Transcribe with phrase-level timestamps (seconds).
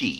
[0.00, 0.16] Shit.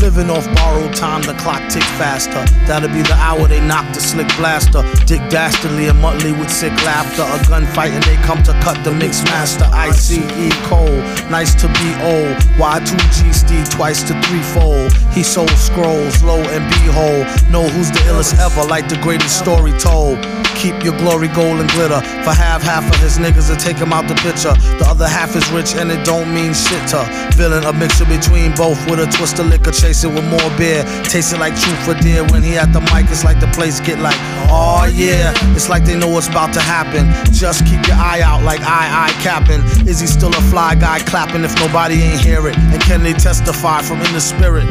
[0.00, 2.44] Living off borrowed time, the clock tick faster.
[2.66, 4.82] That'll be the hour they knock the slick blaster.
[5.04, 7.22] Dick Dastardly and Muttley with sick laughter.
[7.22, 9.64] A gunfight and they come to cut the mix master.
[9.72, 10.20] ICE
[10.68, 12.36] Cole, nice to be old.
[12.60, 14.92] Y2G Steve twice to threefold.
[15.12, 17.26] He sold scrolls, low and behold.
[17.50, 20.18] Know who's the illest ever, like the greatest story told.
[20.56, 22.00] Keep your glory gold and glitter.
[22.24, 24.54] For half, half of his niggas to take him out the picture.
[24.78, 27.04] The other half is rich and it don't mean shit to.
[27.36, 30.82] Villain, a mixture between both with a twist of liquor, chasing with more beer.
[31.04, 32.24] Tasting like truth for dear.
[32.24, 34.18] When he at the mic, it's like the place get like,
[34.50, 35.32] oh yeah.
[35.54, 37.06] It's like they know what's about to happen.
[37.32, 39.62] Just keep your eye out like I, I capping.
[39.86, 42.58] Is he still a fly guy clapping if nobody ain't hear it?
[42.58, 44.66] And can they testify from in the spirit?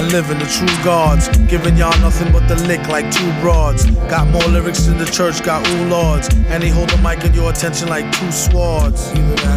[0.00, 1.28] and living the true gods.
[1.46, 3.84] Giving y'all nothing but the lick like two broads.
[4.08, 6.28] Got more lyrics than the church, got ooh lords.
[6.48, 9.10] And they hold the mic in your attention like two swords.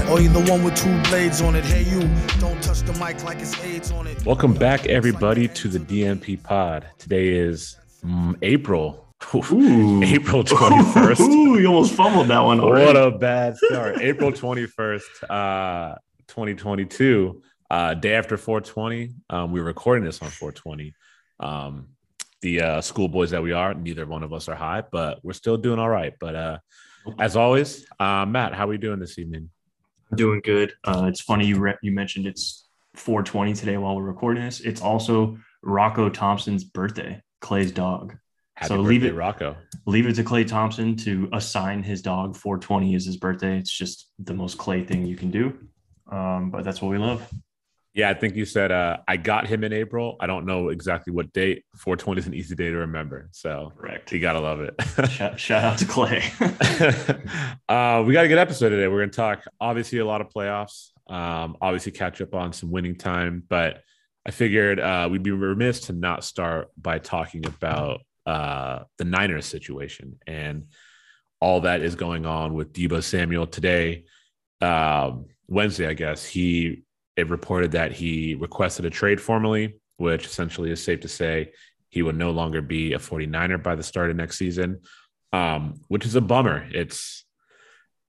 [0.09, 1.63] Or either one with two blades on it.
[1.63, 2.02] Hey, you,
[2.64, 4.25] don't touch the mic like it's AIDS on it.
[4.25, 6.88] Welcome back, everybody, to the DNP pod.
[6.97, 9.08] Today is mm, April.
[9.36, 10.03] Ooh.
[10.03, 11.19] April 21st.
[11.22, 12.61] Ooh, you almost fumbled that one.
[12.61, 13.00] what already.
[13.00, 14.02] a bad start.
[14.02, 15.95] April 21st, uh,
[16.28, 17.41] 2022.
[17.69, 19.14] Uh, day after 420.
[19.30, 20.94] Um, we were recording this on 420.
[21.39, 21.88] Um,
[22.41, 25.58] the uh, schoolboys that we are, neither one of us are high, but we're still
[25.58, 26.14] doing all right.
[26.19, 26.58] But uh,
[27.19, 29.50] as always, uh, Matt, how are we doing this evening?
[30.16, 30.73] Doing good.
[30.83, 34.59] Uh, it's funny you re- you mentioned it's 420 today while we're recording this.
[34.59, 38.16] It's also Rocco Thompson's birthday, Klay's dog.
[38.56, 39.58] Happy So birthday, leave it- Rocco.
[39.86, 43.58] Leave it to Klay Thompson to assign his dog 420 is his birthday.
[43.58, 45.58] It's just the most Clay thing you can do.
[46.11, 47.28] Um, but that's what we love.
[47.94, 50.16] Yeah, I think you said uh, I got him in April.
[50.19, 51.63] I don't know exactly what date.
[51.78, 53.29] 420 is an easy day to remember.
[53.34, 54.12] So Correct.
[54.12, 54.73] you got to love it.
[55.12, 56.23] shout, shout out to Klay.
[57.69, 58.88] uh, we got a good episode today.
[58.88, 62.72] We're going to talk, obviously, a lot of playoffs, um, obviously, catch up on some
[62.72, 63.44] winning time.
[63.47, 63.84] But
[64.25, 69.45] I figured uh, we'd be remiss to not start by talking about uh, the Niners
[69.45, 70.66] situation and
[71.39, 74.06] all that is going on with Deebo Samuel today.
[74.62, 76.84] Um, Wednesday, I guess, he
[77.16, 81.51] it reported that he requested a trade formally, which essentially is safe to say
[81.90, 84.81] he would no longer be a 49er by the start of next season,
[85.31, 86.68] um, which is a bummer.
[86.72, 87.24] It's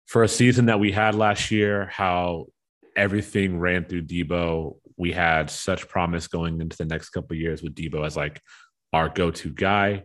[0.06, 2.46] for a season that we had last year, how
[2.96, 4.76] everything ran through Deebo.
[4.96, 8.40] We had such promise going into the next couple years with Deebo as like
[8.92, 10.04] our go-to guy.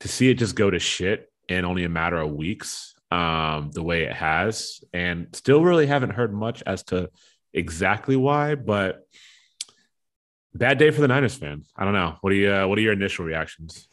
[0.00, 3.82] To see it just go to shit in only a matter of weeks, um, the
[3.82, 7.08] way it has, and still really haven't heard much as to
[7.56, 9.06] exactly why, but
[10.54, 11.72] bad day for the Niners fans.
[11.76, 12.16] I don't know.
[12.20, 12.52] What are you?
[12.52, 13.88] Uh, what are your initial reactions?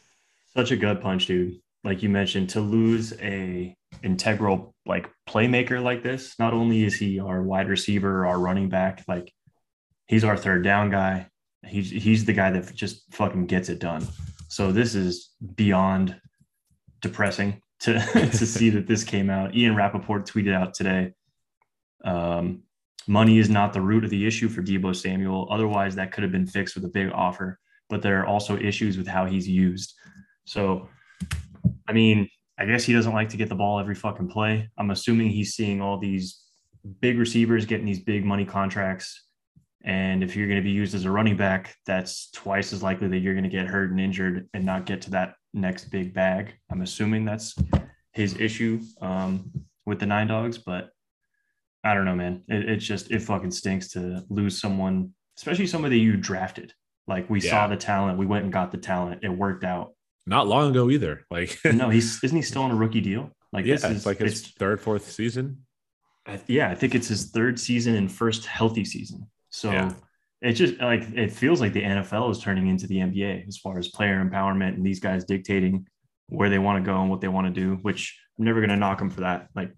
[0.54, 1.56] Such a gut punch, dude.
[1.82, 7.18] Like you mentioned, to lose a integral like playmaker like this, not only is he
[7.18, 9.32] our wide receiver, our running back, like
[10.06, 11.28] he's our third down guy.
[11.66, 14.06] He's he's the guy that just fucking gets it done.
[14.48, 16.20] So this is beyond
[17.00, 19.54] depressing to to see that this came out.
[19.54, 21.12] Ian Rapoport tweeted out today.
[22.04, 22.63] Um,
[23.06, 25.48] money is not the root of the issue for Deebo Samuel.
[25.50, 27.58] Otherwise, that could have been fixed with a big offer.
[27.90, 29.94] But there are also issues with how he's used.
[30.44, 30.88] So,
[31.86, 32.28] I mean,
[32.58, 34.70] I guess he doesn't like to get the ball every fucking play.
[34.78, 36.40] I'm assuming he's seeing all these
[37.00, 39.26] big receivers getting these big money contracts.
[39.84, 43.08] And if you're going to be used as a running back, that's twice as likely
[43.08, 46.14] that you're going to get hurt and injured and not get to that next big
[46.14, 46.54] bag.
[46.70, 47.54] I'm assuming that's
[48.12, 49.50] his issue um,
[49.84, 50.90] with the nine dogs, but
[51.84, 52.42] I don't know, man.
[52.48, 56.72] It, it's just, it fucking stinks to lose someone, especially somebody you drafted.
[57.06, 57.50] Like we Yeah.
[57.50, 59.20] saw the talent, we went and got the talent.
[59.22, 59.92] It worked out.
[60.26, 61.26] Not long ago either.
[61.30, 63.30] Like no, he's isn't he still on a rookie deal?
[63.52, 65.58] Like yeah, this it's is like his third, fourth season.
[66.26, 69.28] I- yeah, I think it's his third season and first healthy season.
[69.50, 69.92] So Yeah.
[70.40, 73.78] it just like it feels like the NFL is turning into the NBA as far
[73.78, 75.86] as player empowerment and these guys dictating
[76.28, 77.74] where they want to go and what they want to do.
[77.82, 79.48] Which I'm never gonna knock them for that.
[79.54, 79.72] Like,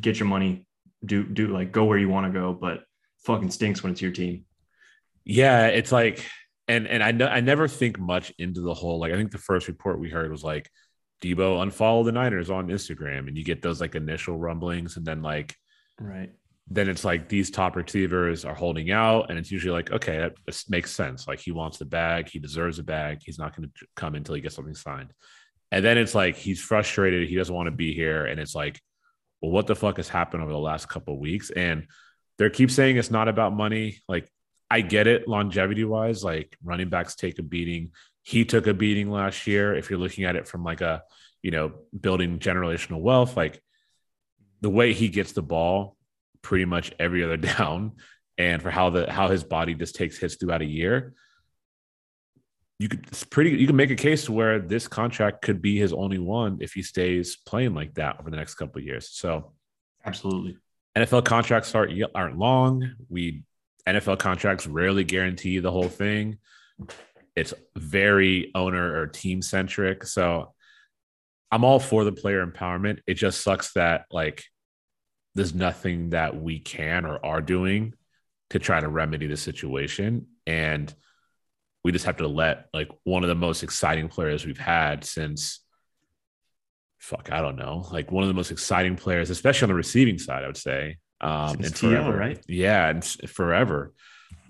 [0.00, 0.66] get your money,
[1.04, 2.84] do do like go where you want to go, but
[3.24, 4.44] fucking stinks when it's your team.
[5.24, 6.24] Yeah, it's like,
[6.68, 8.98] and and I know I never think much into the whole.
[8.98, 10.70] Like, I think the first report we heard was like,
[11.22, 15.22] Deebo unfollow the Niners on Instagram, and you get those like initial rumblings, and then
[15.22, 15.56] like
[16.00, 16.30] Right.
[16.68, 20.34] then it's like these top receivers are holding out, and it's usually like, okay, that
[20.46, 21.26] this makes sense.
[21.28, 23.20] Like he wants the bag, he deserves a bag.
[23.24, 25.12] He's not going to come until he gets something signed.
[25.70, 28.80] And then it's like he's frustrated, he doesn't want to be here, and it's like,
[29.44, 31.50] well, what the fuck has happened over the last couple weeks?
[31.50, 31.86] And
[32.38, 34.00] they keep saying it's not about money.
[34.08, 34.28] Like,
[34.70, 37.92] I get it longevity wise, like running backs take a beating.
[38.22, 39.74] He took a beating last year.
[39.74, 41.02] If you're looking at it from like a,
[41.42, 43.62] you know, building generational wealth, like
[44.62, 45.96] the way he gets the ball
[46.40, 47.92] pretty much every other down
[48.38, 51.12] and for how the how his body just takes hits throughout a year
[52.78, 55.92] you could it's pretty you can make a case where this contract could be his
[55.92, 59.10] only one if he stays playing like that over the next couple of years.
[59.10, 59.52] So
[60.04, 60.58] absolutely.
[60.96, 62.92] Nfl contracts aren't aren't long.
[63.08, 63.44] We
[63.86, 66.38] nfl contracts rarely guarantee the whole thing.
[67.36, 70.04] It's very owner or team centric.
[70.04, 70.52] So
[71.50, 73.00] i'm all for the player empowerment.
[73.06, 74.44] It just sucks that like
[75.34, 77.94] there's nothing that we can or are doing
[78.50, 80.26] to try to remedy the situation.
[80.46, 80.92] And
[81.84, 85.60] we just have to let like one of the most exciting players we've had since
[86.98, 90.18] fuck, I don't know, like one of the most exciting players, especially on the receiving
[90.18, 90.96] side, I would say.
[91.20, 92.42] Um, and forever, right?
[92.48, 93.92] Yeah, and forever.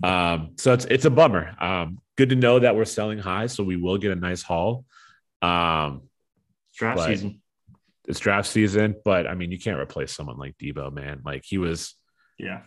[0.01, 1.55] Um, so it's it's a bummer.
[1.59, 4.85] Um, good to know that we're selling high, so we will get a nice haul.
[5.41, 6.03] Um,
[6.75, 7.41] draft season.
[8.07, 11.21] It's draft season, but I mean, you can't replace someone like Deebo, man.
[11.25, 11.95] Like he was,
[12.37, 12.61] yeah,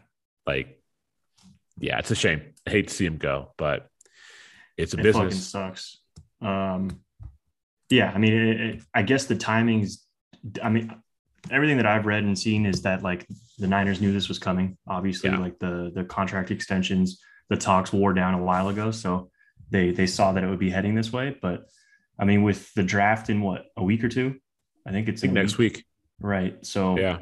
[0.47, 0.81] like,
[1.79, 2.43] yeah, it's a shame.
[2.67, 3.89] I hate to see him go, but
[4.79, 5.25] it's a it business.
[5.25, 5.99] Fucking sucks.
[6.41, 7.01] Um,
[7.91, 10.07] yeah, I mean, it, it, I guess the timing's.
[10.63, 10.95] I mean,
[11.51, 13.27] everything that I've read and seen is that like
[13.59, 14.79] the Niners knew this was coming.
[14.87, 15.39] Obviously, yeah.
[15.39, 17.21] like the the contract extensions,
[17.51, 19.31] the talks wore down a while ago, so
[19.71, 21.37] they they saw that it would be heading this way.
[21.41, 21.67] But
[22.19, 24.37] I mean, with the draft in what a week or two,
[24.87, 25.77] I think it's I think next week.
[25.77, 25.85] week.
[26.21, 26.65] Right.
[26.65, 27.19] So yeah,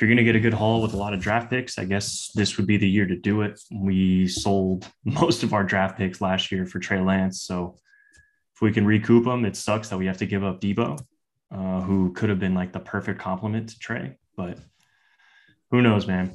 [0.00, 1.84] if you're going to get a good haul with a lot of draft picks, I
[1.84, 3.60] guess this would be the year to do it.
[3.70, 7.42] We sold most of our draft picks last year for Trey Lance.
[7.42, 7.76] So
[8.54, 11.04] if we can recoup them, it sucks that we have to give up Deebo,
[11.54, 14.16] uh, who could have been like the perfect complement to Trey.
[14.38, 14.56] But
[15.70, 16.34] who knows, man?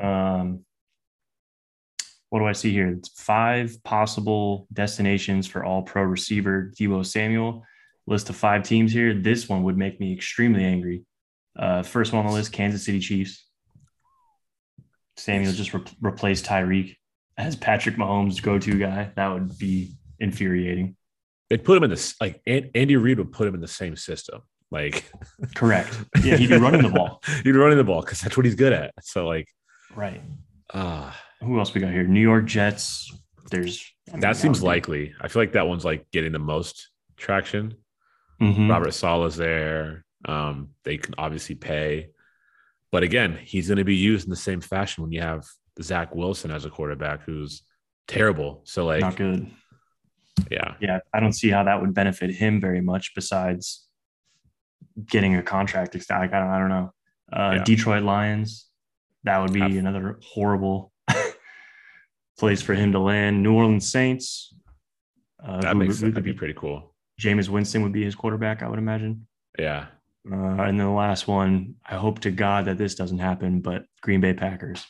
[0.00, 0.64] Um,
[2.28, 2.90] what do I see here?
[2.90, 7.64] It's five possible destinations for all pro receiver Deebo Samuel.
[8.06, 9.14] List of five teams here.
[9.14, 11.02] This one would make me extremely angry.
[11.56, 13.46] Uh, first one on the list, Kansas City Chiefs.
[15.16, 16.96] Samuel just re- replaced Tyreek
[17.36, 19.10] as Patrick Mahomes' go-to guy.
[19.16, 20.96] That would be infuriating.
[21.48, 24.42] They'd put him in this like Andy Reid would put him in the same system.
[24.70, 25.10] Like
[25.54, 25.98] correct.
[26.22, 27.20] Yeah, he'd be running the ball.
[27.36, 28.94] he'd be running the ball because that's what he's good at.
[29.02, 29.48] So like
[29.96, 30.20] right.
[30.72, 32.04] Uh who else we got here?
[32.04, 33.12] New York Jets.
[33.50, 35.12] There's I mean, that seems likely.
[35.20, 37.74] I feel like that one's like getting the most traction.
[38.40, 38.70] Mm-hmm.
[38.70, 40.04] Robert Saleh's there.
[40.24, 42.10] Um, they can obviously pay,
[42.92, 45.44] but again, he's going to be used in the same fashion when you have
[45.80, 47.62] Zach Wilson as a quarterback who's
[48.08, 48.62] terrible.
[48.64, 49.50] So like, not good.
[50.50, 51.00] Yeah, yeah.
[51.12, 53.12] I don't see how that would benefit him very much.
[53.14, 53.86] Besides
[55.06, 56.92] getting a contract, like I don't, I don't know.
[57.32, 57.64] Uh, yeah.
[57.64, 58.66] Detroit Lions,
[59.24, 60.92] that would be another horrible
[62.38, 63.42] place for him to land.
[63.42, 64.52] New Orleans Saints.
[65.44, 66.14] Uh, that makes sense.
[66.14, 66.94] That'd be pretty cool.
[67.20, 69.26] Jameis Winston would be his quarterback, I would imagine.
[69.58, 69.86] Yeah.
[70.30, 73.84] Uh, and then the last one, I hope to God that this doesn't happen, but
[74.00, 74.86] Green Bay Packers.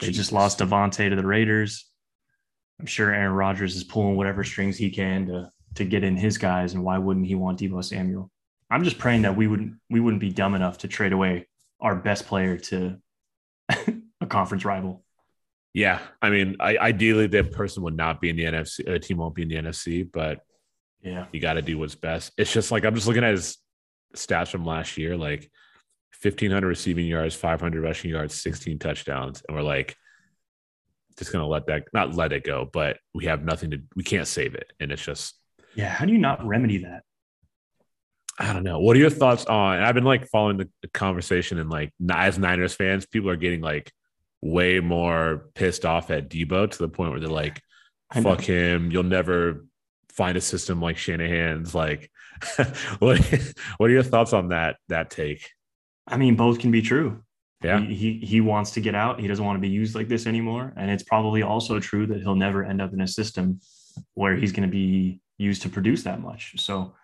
[0.00, 1.86] They just lost Davante to the Raiders.
[2.78, 6.38] I'm sure Aaron Rodgers is pulling whatever strings he can to to get in his
[6.38, 8.30] guys, and why wouldn't he want Deebo Samuel?
[8.70, 11.48] I'm just praying that we wouldn't we wouldn't be dumb enough to trade away
[11.80, 12.98] our best player to
[14.20, 15.04] a conference rival.
[15.74, 18.88] Yeah, I mean, I, ideally that person would not be in the NFC.
[18.88, 20.40] A team won't be in the NFC, but
[21.02, 22.32] yeah, you got to do what's best.
[22.38, 23.58] It's just like I'm just looking at his
[24.16, 25.50] stats from last year, like
[26.22, 29.96] 1500 receiving yards, 500 rushing yards, 16 touchdowns, and we're like
[31.18, 34.26] just gonna let that not let it go, but we have nothing to we can't
[34.26, 35.34] save it, and it's just
[35.74, 35.88] yeah.
[35.88, 37.02] How do you not remedy that?
[38.38, 38.78] I don't know.
[38.78, 39.80] What are your thoughts on?
[39.80, 43.60] I've been like following the, the conversation, and like as Niners fans, people are getting
[43.60, 43.92] like
[44.40, 47.60] way more pissed off at Deebo to the point where they're like,
[48.14, 48.90] "Fuck him!
[48.90, 49.66] You'll never
[50.18, 51.74] find a system like Shanahan's.
[51.74, 52.10] Like,
[52.98, 53.18] what
[53.78, 55.48] what are your thoughts on that that take?
[56.06, 57.22] I mean, both can be true.
[57.62, 59.20] Yeah, he, he he wants to get out.
[59.20, 62.20] He doesn't want to be used like this anymore, and it's probably also true that
[62.20, 63.60] he'll never end up in a system
[64.14, 66.60] where he's going to be used to produce that much.
[66.60, 66.94] So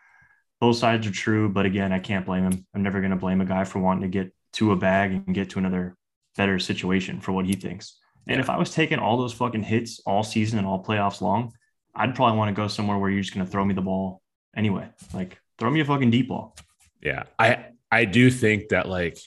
[0.60, 2.66] both sides are true, but again, I can't blame him.
[2.74, 5.34] I'm never going to blame a guy for wanting to get to a bag and
[5.34, 5.96] get to another
[6.36, 7.96] better situation for what he thinks.
[8.26, 8.42] And yeah.
[8.42, 11.52] if I was taking all those fucking hits all season and all playoffs long,
[11.96, 14.20] I'd probably want to go somewhere where you're just going to throw me the ball
[14.56, 14.88] anyway.
[15.12, 16.56] Like throw me a fucking deep ball.
[17.02, 17.24] Yeah.
[17.38, 19.18] I I do think that like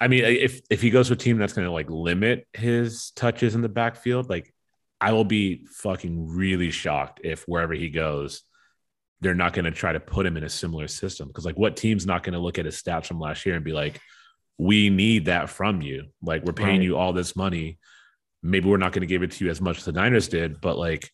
[0.00, 3.10] I mean if if he goes to a team that's going to like limit his
[3.12, 4.54] touches in the backfield, like
[5.00, 8.42] I will be fucking really shocked if wherever he goes
[9.20, 11.76] they're not going to try to put him in a similar system because like what
[11.76, 14.00] team's not going to look at his stats from last year and be like
[14.58, 16.82] we need that from you like we're paying Right.
[16.82, 17.78] you all this money
[18.42, 20.60] maybe we're not going to give it to you as much as the niners did
[20.60, 21.10] but like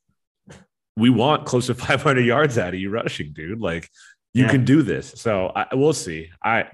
[0.97, 3.61] we want close to 500 yards out of you rushing dude.
[3.61, 3.89] Like
[4.33, 4.51] you Yeah.
[4.51, 5.13] can do this.
[5.17, 6.31] So I, we'll see.
[6.43, 6.67] I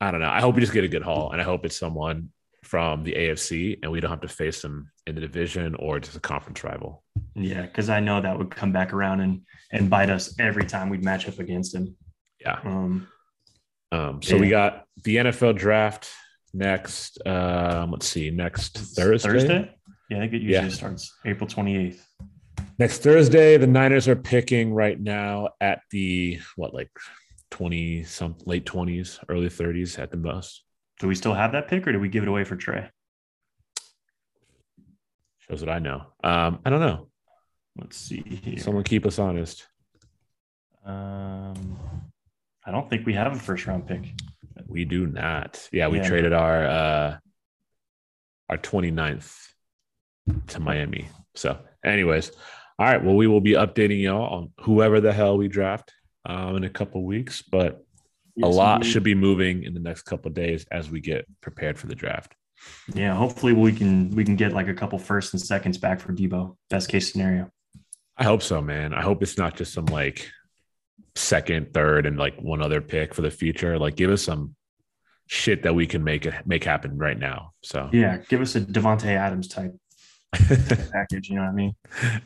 [0.00, 0.28] i don't know.
[0.28, 2.30] I hope we just get a good haul and i hope it's someone
[2.62, 6.16] from the afc and we don't have to face them in the division or just
[6.16, 7.02] a conference rival.
[7.34, 9.40] Yeah, because I know that would come back around and
[9.72, 11.96] and bite us every time we'd match up against him.
[12.40, 12.60] yeah.
[12.64, 13.08] Um,
[13.90, 16.10] Um, so we got the NFL draft
[16.54, 17.18] next.
[17.26, 19.74] Um, let's see, next Thursday.
[20.10, 20.68] Yeah, I think it usually Yeah.
[20.68, 22.04] starts April 28th.
[22.78, 26.90] Next Thursday, the Niners are picking right now at the what, like
[27.50, 30.62] twenty some late twenties, early thirties at the most.
[31.00, 32.88] Do we still have that pick or do we give it away for Trey?
[35.40, 36.02] Shows what I know.
[36.22, 37.08] Um, I don't know.
[37.76, 38.58] Let's see here.
[38.58, 39.66] Someone keep us honest.
[40.84, 41.78] Um,
[42.64, 44.12] I don't think we have a first round pick.
[44.68, 45.68] We do not.
[45.72, 46.08] Yeah, we Yeah.
[46.08, 47.18] traded our uh
[48.50, 49.34] our 29th
[50.48, 51.08] to Miami.
[51.34, 52.30] So, anyways,
[52.78, 53.02] all right.
[53.02, 55.92] Well, we will be updating y'all on whoever the hell we draft
[56.24, 57.84] um, in a couple weeks, but
[58.42, 61.88] a lot should be moving in the next couple days as we get prepared for
[61.88, 62.34] the draft.
[62.94, 66.12] Yeah, hopefully we can we can get like a couple first and seconds back for
[66.12, 66.56] Deebo.
[66.70, 67.50] Best case scenario.
[68.16, 68.94] I hope so, man.
[68.94, 70.30] I hope it's not just some like
[71.14, 73.78] second, third, and like one other pick for the future.
[73.78, 74.54] Like, give us some
[75.28, 77.52] shit that we can make it make happen right now.
[77.62, 79.74] So, Yeah, give us a Davante Adams type
[80.32, 81.28] package.
[81.28, 81.76] You know what I mean?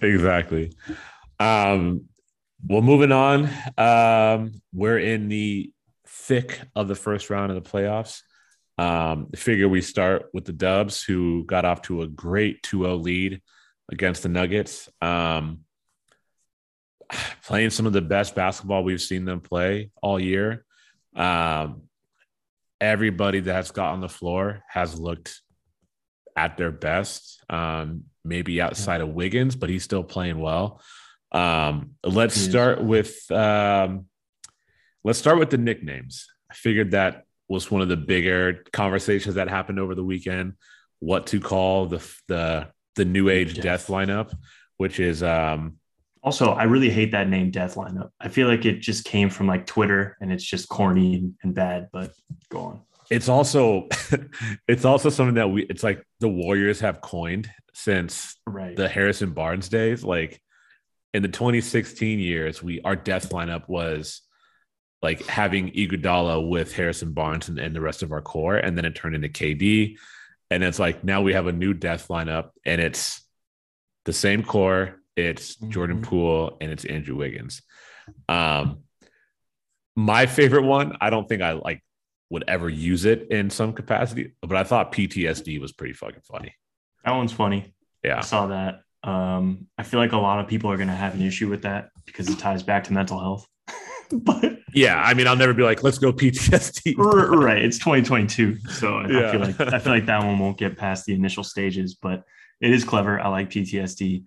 [0.00, 0.72] exactly.
[1.38, 2.04] Um,
[2.66, 3.50] well, moving on.
[3.76, 5.72] Um, we're in the
[6.06, 8.22] thick of the first round of the playoffs.
[8.78, 13.42] Um, figure we start with the Dubs, who got off to a great 2-0 lead
[13.90, 14.88] against the Nuggets.
[15.02, 15.60] Um,
[17.44, 20.64] playing some of the best basketball we've seen them play all year.
[21.16, 21.82] Um,
[22.82, 25.40] everybody that's got on the floor has looked
[26.36, 27.42] at their best.
[27.48, 30.82] Um, maybe outside of Wiggins, but he's still playing well.
[31.30, 34.06] Um, let's start with um,
[35.04, 36.26] let's start with the nicknames.
[36.50, 40.54] I figured that was one of the bigger conversations that happened over the weekend.
[40.98, 41.98] What to call the
[42.28, 43.62] the the new age Death.
[43.62, 44.34] death lineup,
[44.76, 45.78] which is um,
[46.22, 48.10] Also, I really hate that name Death Lineup.
[48.20, 51.88] I feel like it just came from like Twitter and it's just corny and, bad,
[51.92, 52.12] but
[52.48, 52.80] go on.
[53.10, 53.88] it's also
[54.68, 58.76] it's also something that we it's like the Warriors have coined since Right.
[58.76, 60.04] the Harrison Barnes days.
[60.04, 60.40] Like
[61.12, 64.22] in the 2016 years, we our death lineup was
[65.02, 68.84] like having Iguodala with Harrison Barnes and, and the rest of our core, and then
[68.84, 69.96] it turned into KD.
[70.52, 73.20] And it's like now we have a new death lineup, and it's
[74.04, 75.00] the same core.
[75.16, 76.04] It's Jordan Mhm.
[76.04, 77.62] Poole and it's Andrew Wiggins.
[78.28, 78.84] Um,
[79.94, 81.82] my favorite one, I don't think I like
[82.30, 86.54] would ever use it in some capacity, but I thought PTSD was pretty fucking funny.
[87.04, 87.74] that one's funny.
[88.04, 88.18] Yeah.
[88.18, 88.82] I saw that.
[89.02, 91.62] Um, I feel like a lot of people are going to have an issue with
[91.62, 93.46] that because it ties back to mental health.
[94.12, 96.94] but Yeah, I mean, I'll never be like, let's go PTSD.
[96.96, 101.04] Right, it's 2022, so I feel like I feel like that one won't get past
[101.06, 102.22] the initial stages, but
[102.60, 103.18] it is clever.
[103.20, 104.22] I like PTSD.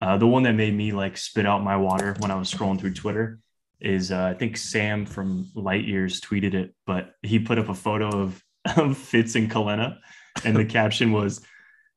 [0.00, 2.78] Uh, the one that made me like spit out my water when I was scrolling
[2.78, 3.40] through Twitter
[3.80, 7.74] is uh, I think Sam from Light Years tweeted it, but he put up a
[7.74, 8.42] photo of,
[8.76, 9.98] of Fitz and Kalena,
[10.44, 11.40] and the caption was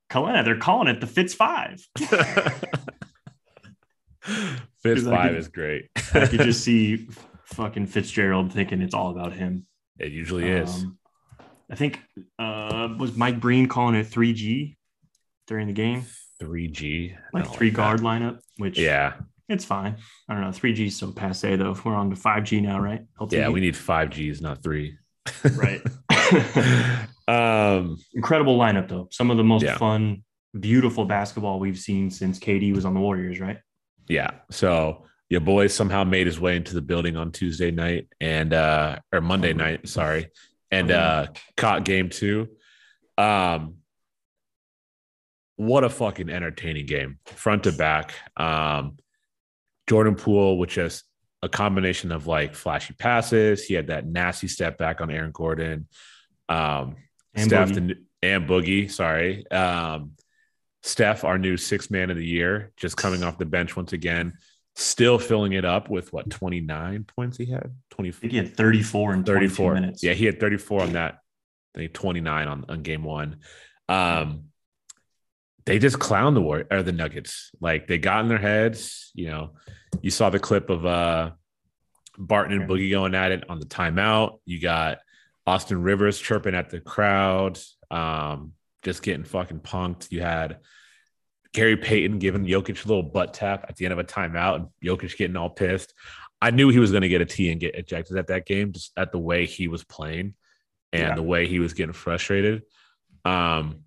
[0.10, 1.79] Kalena, they're calling it the Fitz Five.
[4.84, 5.89] Fitz five could- is great.
[6.13, 7.08] I could just see
[7.46, 9.65] fucking Fitzgerald thinking it's all about him.
[10.00, 10.84] it usually is.
[10.84, 10.98] Um,
[11.70, 12.00] I think
[12.38, 14.75] uh, was Mike Breen calling it 3G
[15.48, 16.03] during the game,
[16.41, 17.15] 3G.
[17.33, 17.75] I like three that.
[17.75, 19.13] guard lineup, which Yeah.
[19.50, 19.98] it's fine.
[20.27, 20.50] I don't know.
[20.50, 21.71] 3G is so passe though.
[21.71, 23.01] If we're on to 5G now, right?
[23.29, 24.98] Yeah, we need five Gs, not three.
[25.55, 25.81] right.
[27.27, 29.07] um, Incredible lineup though.
[29.12, 29.77] Some of the most Yeah.
[29.77, 30.24] fun,
[30.60, 33.57] beautiful basketball we've seen since KD was on the Warriors, right?
[34.07, 34.31] yeah.
[34.50, 39.00] So your boy somehow made his way into the building on Tuesday night and uh
[39.13, 40.27] or Monday night, sorry,
[40.71, 42.50] and uh caught game two.
[43.17, 43.75] Um
[45.65, 48.13] what a fucking entertaining game, front to back.
[48.38, 48.98] Um
[49.88, 51.03] Jordan Poole, which is
[51.41, 53.65] a combination of like flashy passes.
[53.65, 55.88] He had that nasty step back on Aaron Gordon.
[56.50, 56.96] Um
[57.34, 57.88] And Steph Boogie.
[57.88, 59.50] the and Boogie, sorry.
[59.50, 60.12] Um,
[60.84, 64.34] Steph, our new six man of the year, just coming off the bench once again,
[64.75, 69.24] still filling it up with what 29 points he had 20, he had 34 in
[69.24, 70.03] 34 34 minutes.
[70.03, 71.20] Yeah, he had 34 on that.
[71.75, 73.38] I think 29 on, on game one.
[73.88, 74.50] Um,
[75.65, 77.51] they just clown the war or the Nuggets.
[77.60, 79.12] Like they got in their heads.
[79.13, 79.51] You know,
[80.01, 81.32] you saw the clip of uh
[82.18, 84.39] Barton and Boogie going at it on the timeout.
[84.46, 85.00] You got
[85.48, 87.58] Austin Rivers chirping at the crowd,
[87.89, 88.53] um,
[88.84, 90.12] just getting fucking punked.
[90.12, 90.60] You had
[91.53, 94.68] Gary Payton giving Jokic a little butt tap at the end of a timeout, and
[94.84, 95.94] Jokic getting all pissed.
[96.41, 98.72] I knew he was going to get a T and get ejected at that game,
[98.72, 100.34] just at the way he was playing
[100.91, 101.15] and Yeah.
[101.15, 102.63] the way he was getting frustrated.
[103.25, 103.82] Um,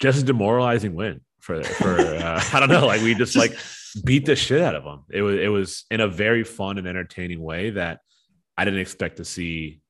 [0.00, 3.56] just a demoralizing win for for uh, I don't know, like we just, like
[4.04, 5.04] beat the shit out of them.
[5.10, 8.00] It was it was in a very fun and entertaining way that
[8.56, 9.80] I didn't expect to see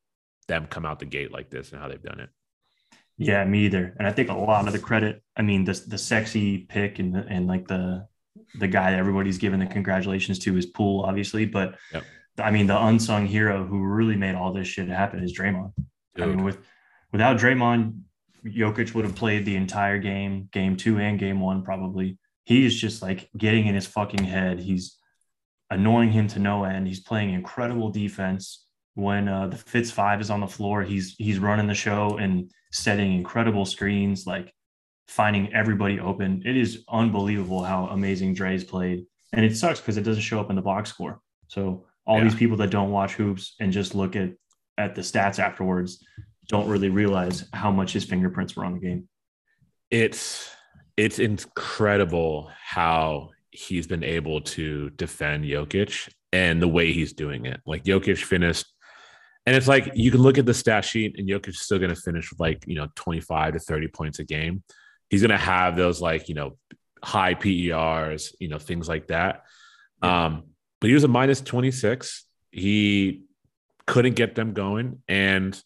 [0.47, 2.31] them come out the gate like this and how they've done it.
[3.19, 3.95] Yeah, me either.
[3.99, 7.17] And I think a lot of the credit, I mean, the the sexy pick and
[7.17, 8.07] and like the
[8.59, 11.45] the guy that everybody's giving the congratulations to is Poole, obviously.
[11.45, 12.05] But Yep.
[12.41, 15.73] I mean, the unsung hero who really made all this shit happen is Draymond.
[16.17, 16.59] I mean, with
[17.13, 18.03] without Draymond,
[18.45, 22.19] Jokic would have played the entire game, game two and game one, probably.
[22.45, 24.59] He is just like getting in his fucking head.
[24.61, 24.97] He's
[25.71, 26.87] annoying him to no end.
[26.87, 28.65] He's playing incredible defense.
[28.95, 32.51] When uh, the Fitz five is on the floor, he's he's running the show and
[32.73, 34.53] setting incredible screens, like
[35.07, 36.43] finding everybody open.
[36.45, 40.51] It is unbelievable how amazing Dre's played, and it sucks because it doesn't show up
[40.51, 41.21] in the box score.
[41.47, 42.25] So all Yeah.
[42.25, 44.31] these people that don't watch hoops and just look at
[44.79, 46.05] at the stats afterwards
[46.49, 49.09] don't really realize how much his fingerprints were on the game.
[49.91, 50.51] it's
[50.97, 57.61] it's incredible how he's been able to defend Jokic and the way he's doing it.
[57.65, 58.67] Like Jokic finished,
[59.47, 61.95] and it's like you can look at the stat sheet, and Jokic is still going
[61.95, 64.63] to finish with like you know twenty five to thirty points a game.
[65.09, 66.57] He's going to have those like you know
[67.03, 69.45] high PERs, you know things like that.
[70.03, 70.45] Um,
[70.81, 72.25] but he was a minus twenty six.
[72.51, 73.23] He
[73.87, 75.61] couldn't get them going, and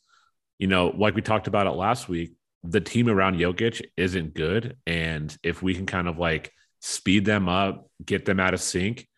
[0.62, 4.76] you know, like we talked about it last week, the team around Jokic isn't good.
[4.86, 9.08] And if we can kind of like speed them up, get them out of sync,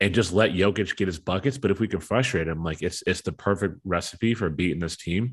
[0.00, 3.02] and just let Jokic get his buckets, but if we can frustrate him, like it's
[3.04, 5.32] it's the perfect recipe for beating this team.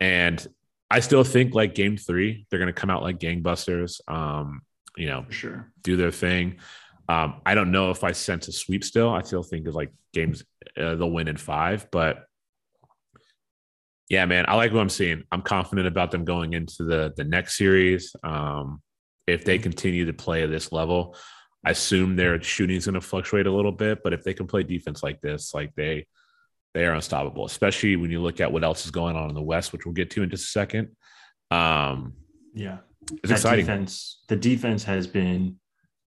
[0.00, 0.44] And
[0.90, 4.00] I still think like game three, they're gonna come out like gangbusters.
[4.10, 4.62] Um,
[4.96, 5.72] you know, For sure.
[5.82, 6.60] do their thing.
[7.10, 9.10] Um, I don't know if I sense a sweep still.
[9.10, 10.44] I still think of like games
[10.78, 12.24] uh, they'll win in five, but
[14.08, 15.24] yeah, man, I like what I'm seeing.
[15.30, 18.14] I'm confident about them going into the the next series.
[18.22, 18.82] Um,
[19.26, 21.14] if they continue to play at this level,
[21.64, 24.46] I assume their shooting is going to fluctuate a little bit, but if they can
[24.46, 26.06] play defense like this, like they
[26.74, 27.44] they are unstoppable.
[27.44, 29.94] Especially when you look at what else is going on in the West, which we'll
[29.94, 30.96] get to in just a second.
[31.50, 32.14] Um,
[32.54, 32.78] Yeah.
[33.10, 33.64] it's that exciting.
[33.64, 35.56] defense the defense has been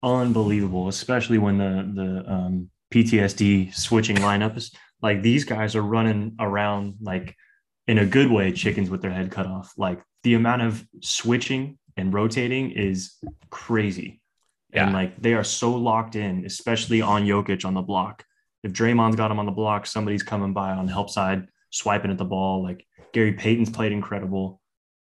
[0.04, 6.96] unbelievable especially when the the um, ptsd switching lineups like these guys are running around
[7.02, 7.36] like
[7.88, 11.78] in a good way chickens with their head cut off like the amount of switching
[11.96, 13.16] and rotating is
[13.50, 14.22] crazy
[14.74, 18.24] and like they are so locked in especially on Jokic on the block
[18.64, 22.12] if Draymond's got him on the block somebody's coming by on the help side swiping
[22.12, 24.62] at the ball like Gary Payton's played incredible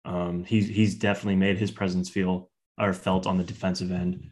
[0.04, 4.30] um, he's he's definitely made his presence feel or felt on the defensive end.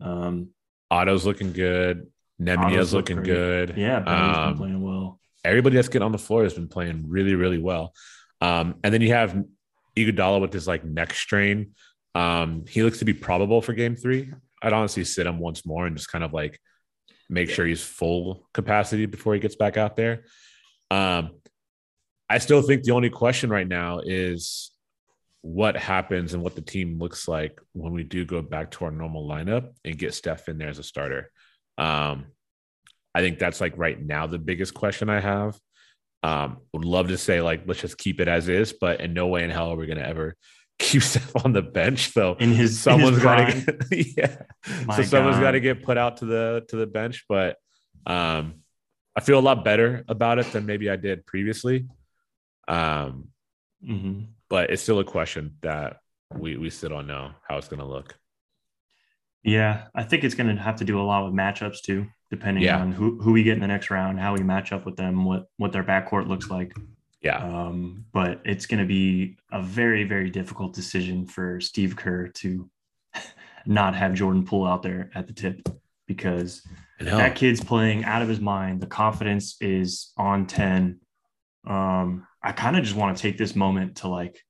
[0.00, 0.48] Um,
[0.90, 2.08] Otto's looking good.
[2.38, 3.26] Look looking great.
[3.26, 3.74] good.
[3.76, 5.20] yeah, Benny's Um, been playing well.
[5.46, 7.92] Everybody that's getting on the floor has been playing really, really well.
[8.40, 9.36] Um, and then you have
[9.96, 11.72] Iguodala with his like neck strain.
[12.14, 14.32] Um, he looks to be probable for game three.
[14.62, 16.58] I'd honestly sit him once more and just kind of like
[17.28, 20.24] make sure he's full capacity before he gets back out there.
[20.90, 21.40] Um,
[22.28, 24.72] I still think the only question right now is
[25.42, 28.90] what happens and what the team looks like when we do go back to our
[28.90, 31.30] normal lineup and get Steph in there as a starter.
[31.78, 32.26] Um,
[33.16, 35.58] I think that's like right now the biggest question I have.
[36.22, 39.28] Um, would love to say like let's just keep it as is, but in no
[39.28, 40.34] way in hell are we gonna ever
[40.78, 42.12] keep Steph on the bench.
[42.12, 44.36] So In his someone's got to get yeah.
[44.84, 45.42] My so someone's God.
[45.42, 47.24] got to get put out to the to the bench.
[47.26, 47.56] But
[48.06, 48.56] um,
[49.16, 51.86] I feel a lot better about it than maybe I did previously.
[52.68, 53.28] Um,
[54.50, 56.00] but it's still a question that
[56.34, 58.14] we we still don't know how it's gonna look.
[59.46, 62.64] Yeah, I think it's going to have to do a lot with matchups too, depending
[62.64, 62.80] Yeah.
[62.80, 65.24] on who, who we get in the next round, how we match up with them,
[65.24, 66.74] what what their backcourt looks like.
[67.22, 72.28] Yeah, Um, but it's going to be a very very difficult decision for Steve Kerr
[72.28, 72.68] to
[73.66, 75.68] not have Jordan Poole out there at the tip
[76.06, 76.62] because
[77.00, 78.80] that kid's playing out of his mind.
[78.80, 80.98] The confidence is on 10.
[81.66, 84.42] Um, I kind of just want to take this moment to like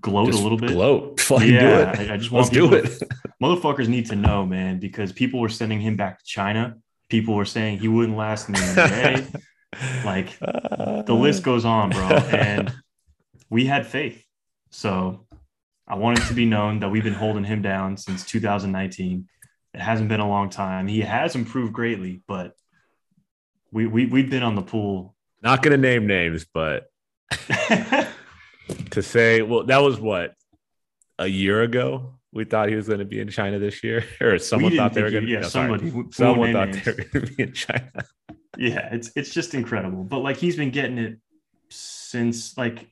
[0.00, 0.70] gloat Just a little bit.
[0.70, 1.20] Gloat.
[1.30, 1.60] Fucking Yeah,
[1.94, 2.10] do it.
[2.10, 3.02] I- I just want Let's do it.
[3.42, 6.76] Motherfuckers need to know, man, because people were sending him back to China.
[7.08, 9.40] People were saying he wouldn't last in the NBA.
[10.04, 12.08] Like, uh, the list goes on, bro.
[12.32, 12.74] And
[13.50, 14.20] we had faith.
[14.70, 15.26] So
[15.86, 19.28] I want it to be known that we've been holding him down since 2019.
[19.72, 20.88] It hasn't been a long time.
[20.88, 22.54] He has improved greatly, but
[23.70, 25.14] we, we we've been on the pool.
[25.40, 26.90] Not going to name names, but
[28.90, 30.34] to say, well, that was what
[31.18, 32.14] a year ago.
[32.32, 35.02] We thought he was going to be in China this year, or someone thought they
[35.02, 35.30] were going to.
[35.30, 35.92] Yeah, no, somebody.
[36.12, 36.84] Someone thought names.
[36.84, 37.90] they were going to be in China.
[38.58, 40.04] yeah, it's it's just incredible.
[40.04, 41.18] But like he's been getting it
[41.70, 42.88] since like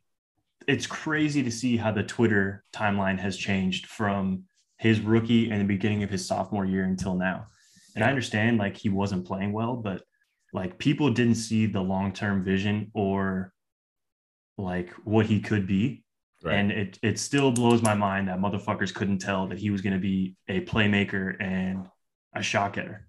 [0.67, 4.45] it's crazy to see how the Twitter timeline has changed from
[4.77, 7.47] his rookie and the beginning of his sophomore year until now.
[7.95, 10.03] And I understand like he wasn't playing well, but
[10.53, 13.53] like people didn't see the long-term vision or
[14.59, 16.05] like what he could be.
[16.43, 16.55] Right.
[16.55, 19.95] And it it still blows my mind that motherfuckers couldn't tell that he was going
[19.95, 21.89] to be a playmaker and
[22.35, 23.07] a shot getter.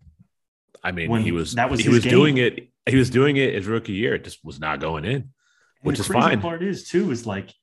[0.83, 2.11] I mean, when he was that was he was game.
[2.11, 2.69] doing it.
[2.87, 4.15] He was doing it his rookie year.
[4.15, 5.29] It just was not going in,
[5.81, 6.41] which is fine.
[6.41, 7.53] Part is too is like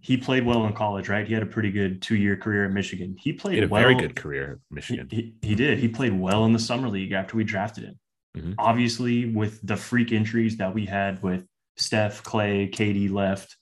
[0.00, 1.26] he played well in college, right?
[1.26, 3.16] He had a pretty good two year career at Michigan.
[3.18, 5.08] He played he a well, very good career at Michigan.
[5.10, 5.78] He, he, he, did.
[5.78, 7.98] He played well in the summer league after we drafted him.
[8.36, 8.52] Mm-hmm.
[8.58, 13.56] Obviously, with the freak injuries that we had with Steph, Klay, KD left,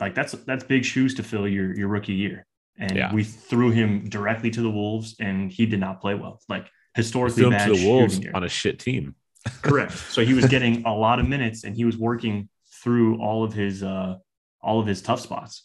[0.00, 2.46] like that's that's big shoes to fill your your rookie year.
[2.78, 3.12] And yeah.
[3.12, 6.40] we threw him directly to the Wolves, and he did not play well.
[6.48, 9.14] Like historically bad to the Wolves on a shit team.
[9.62, 9.92] Correct.
[9.92, 12.48] So he was getting a lot of minutes, and he was working
[12.82, 14.16] through all of his uh,
[14.62, 15.62] all of his tough spots.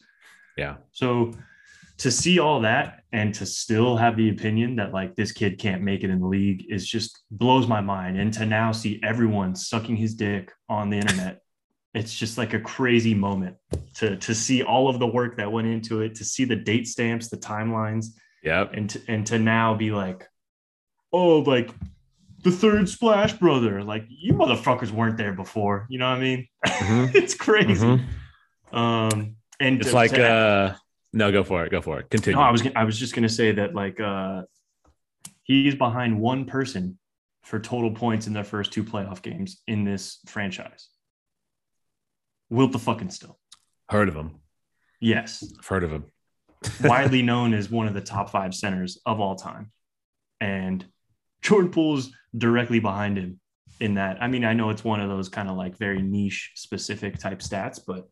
[0.58, 0.76] Yeah.
[0.92, 1.34] So
[1.98, 5.82] to see all that and to still have the opinion that like this kid can't
[5.82, 8.20] make it in the league is just blows my mind.
[8.20, 11.42] And to now see everyone sucking his dick on the internet,
[11.96, 13.56] it's just like a crazy moment
[13.96, 16.88] to to see all of the work that went into it, to see the date
[16.88, 18.08] stamps, the timelines.
[18.44, 18.68] Yeah.
[18.72, 20.28] And to, and to now be like,
[21.12, 21.72] oh, like
[22.44, 23.84] the third splash brother.
[23.84, 25.88] Like you motherfuckers weren't there before.
[25.90, 26.48] You know what I mean?
[26.66, 27.06] Mm-hmm.
[27.18, 27.86] it's crazy.
[27.86, 28.78] Mm-hmm.
[28.78, 30.76] Um, and it's to, like to, uh
[31.14, 31.72] no, go for it.
[31.72, 32.10] Go for it.
[32.10, 32.38] Continue.
[32.38, 34.44] No, I was I was just gonna say that like uh
[35.44, 37.00] he's behind one person
[37.44, 40.90] for total points in their first two playoff games in this franchise.
[42.50, 43.38] Wilt the fucking Stilt.
[43.90, 44.40] Heard of him.
[45.00, 45.44] Yes.
[45.60, 46.06] I've heard of him.
[46.84, 49.72] Widely known as one of the top five centers of all time.
[50.42, 50.86] And
[51.42, 53.40] Jordan Poole's directly behind him
[53.80, 54.22] in that.
[54.22, 57.40] I mean, I know it's one of those kind of like very niche specific type
[57.40, 58.10] stats, but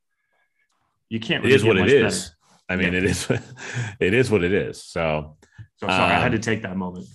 [1.09, 2.23] you can't really it is what it is.
[2.23, 2.35] Better.
[2.69, 2.99] I mean, yeah.
[2.99, 3.29] it is
[3.99, 4.83] it is what it is.
[4.83, 5.37] So,
[5.77, 7.07] so sorry, um, I had to um, take that moment.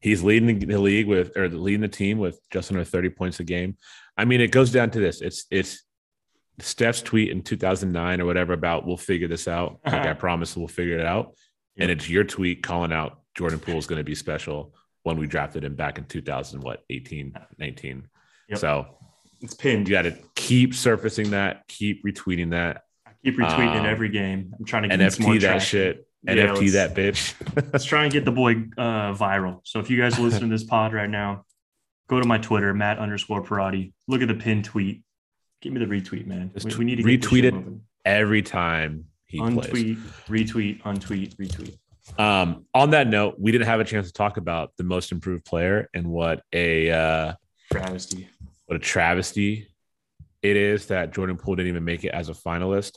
[0.00, 3.44] He's leading the league with or leading the team with just under 30 points a
[3.44, 3.76] game.
[4.16, 5.20] I mean, it goes down to this.
[5.20, 5.84] It's it's
[6.58, 9.80] Steph's tweet in 2009 or whatever about we'll figure this out.
[9.84, 11.34] Like I promise we'll figure it out.
[11.76, 11.82] Yep.
[11.82, 15.26] And it's your tweet calling out Jordan Poole is going to be special when we
[15.26, 18.08] drafted him back in 2000, what, 18, 19.
[18.48, 18.58] Yep.
[18.58, 18.86] So
[19.40, 19.88] it's pinned.
[19.88, 22.82] You got to keep surfacing that, keep retweeting that.
[23.06, 24.54] I keep retweeting um, every game.
[24.58, 26.08] I'm trying to get NFT that shit.
[26.22, 27.34] Yeah, NFT that bitch.
[27.72, 29.60] let's try and get the boy uh, viral.
[29.64, 31.44] So if you guys listen to this pod right now,
[32.08, 33.92] go to my Twitter, Matt underscore Parati.
[34.08, 35.02] Look at the pin tweet.
[35.66, 36.52] Give me the retweet, man.
[36.54, 37.80] We, we, need to retweet it moving.
[38.04, 39.96] every time he untweet, plays.
[40.28, 42.20] retweet, untweet, retweet.
[42.20, 45.44] Um, on that note, we didn't have a chance to talk about the most improved
[45.44, 47.34] player and what a uh,
[47.72, 48.28] travesty,
[48.66, 49.66] what a travesty
[50.40, 52.92] it is that Jordan Poole didn't even make it as a finalist.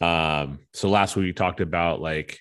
[0.00, 2.40] Um, so last week we talked about like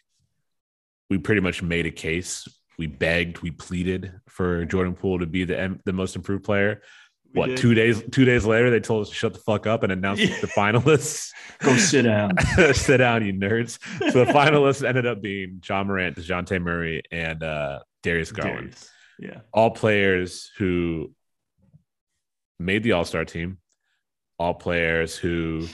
[1.09, 2.47] we pretty much made a case.
[2.77, 6.81] We begged, we pleaded for Jordan Poole to be the the most improved player
[7.35, 7.57] what did.
[7.57, 10.19] two days two days later they told us to shut the fuck up and announce
[10.21, 10.39] yeah.
[10.41, 12.31] the finalists go sit down
[12.73, 13.79] sit down you nerds
[14.11, 18.89] so the finalists ended up being Ja Morant DeJounte Murray and uh, Darius Garland Darius.
[19.19, 21.11] yeah all players who
[22.59, 23.57] made the all-star team
[24.39, 25.67] all players who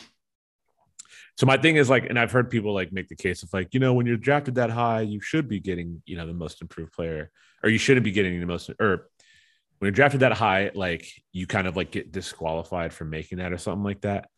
[1.38, 3.74] so my thing is like and I've heard people like make the case of like
[3.74, 6.62] you know when you're drafted that high you should be getting you know the most
[6.62, 7.32] improved player
[7.64, 9.10] or you shouldn't be getting the most or
[9.82, 13.52] when you're drafted that high, like you kind of like get disqualified from making that
[13.52, 14.30] or something like that.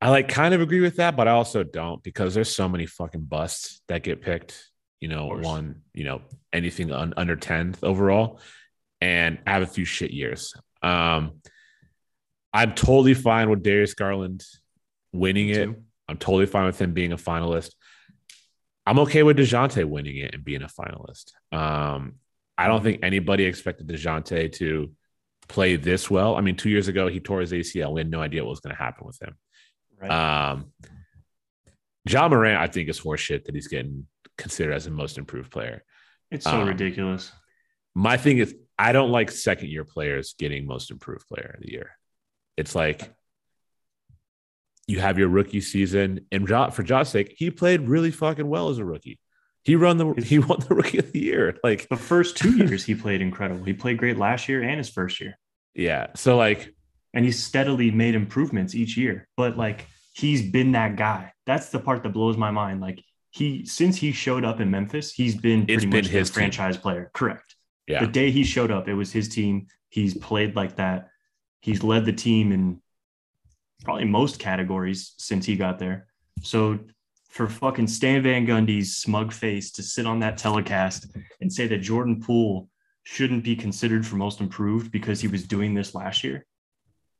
[0.00, 2.86] I like kind of agree with that, but I also don't because there's so many
[2.86, 4.66] fucking busts that get picked.
[4.98, 6.22] You know, one, you know,
[6.54, 8.40] anything un- under 10th overall,
[9.02, 10.54] and I have a few shit years.
[10.82, 11.42] Um,
[12.54, 14.42] I'm totally fine with Darius Garland
[15.12, 15.68] winning it.
[16.08, 17.74] I'm totally fine with him being a finalist.
[18.86, 21.32] I'm okay with DeJounte winning it and being a finalist.
[21.52, 22.14] Um,
[22.60, 24.92] I don't think anybody expected DeJounte to
[25.48, 26.36] play this well.
[26.36, 27.94] I mean, two years ago, he tore his ACL.
[27.94, 29.34] We had no idea what was going to happen with him.
[29.98, 30.10] Right.
[30.10, 30.72] Um,
[32.06, 35.82] Ja Morant, I think, is horseshit that he's getting considered as the most improved player.
[36.30, 37.32] It's so um, ridiculous.
[37.94, 41.72] My thing is, I don't like second year players getting most improved player of the
[41.72, 41.92] year.
[42.58, 43.10] It's like
[44.86, 48.76] you have your rookie season, and for Josh's sake, he played really fucking well as
[48.76, 49.18] a rookie.
[49.62, 51.58] He run the he won the rookie of the year.
[51.62, 53.64] Like the first two years, he played incredible.
[53.64, 55.38] He played great last year and his first year.
[55.74, 56.08] Yeah.
[56.16, 56.74] So like,
[57.12, 59.28] and he steadily made improvements each year.
[59.36, 61.32] But like, he's been that guy.
[61.46, 62.80] That's the part that blows my mind.
[62.80, 66.76] Like he since he showed up in Memphis, he's been pretty been much his franchise
[66.76, 67.10] player.
[67.14, 67.54] Correct.
[67.86, 68.00] Yeah.
[68.00, 69.66] The day he showed up, it was his team.
[69.88, 71.08] He's played like that.
[71.60, 72.80] He's led the team in
[73.84, 76.06] probably most categories since he got there.
[76.42, 76.78] So
[77.30, 81.06] for fucking Stan Van Gundy's smug face to sit on that telecast
[81.40, 82.68] and say that Jordan Poole
[83.04, 86.44] shouldn't be considered for most improved because he was doing this last year.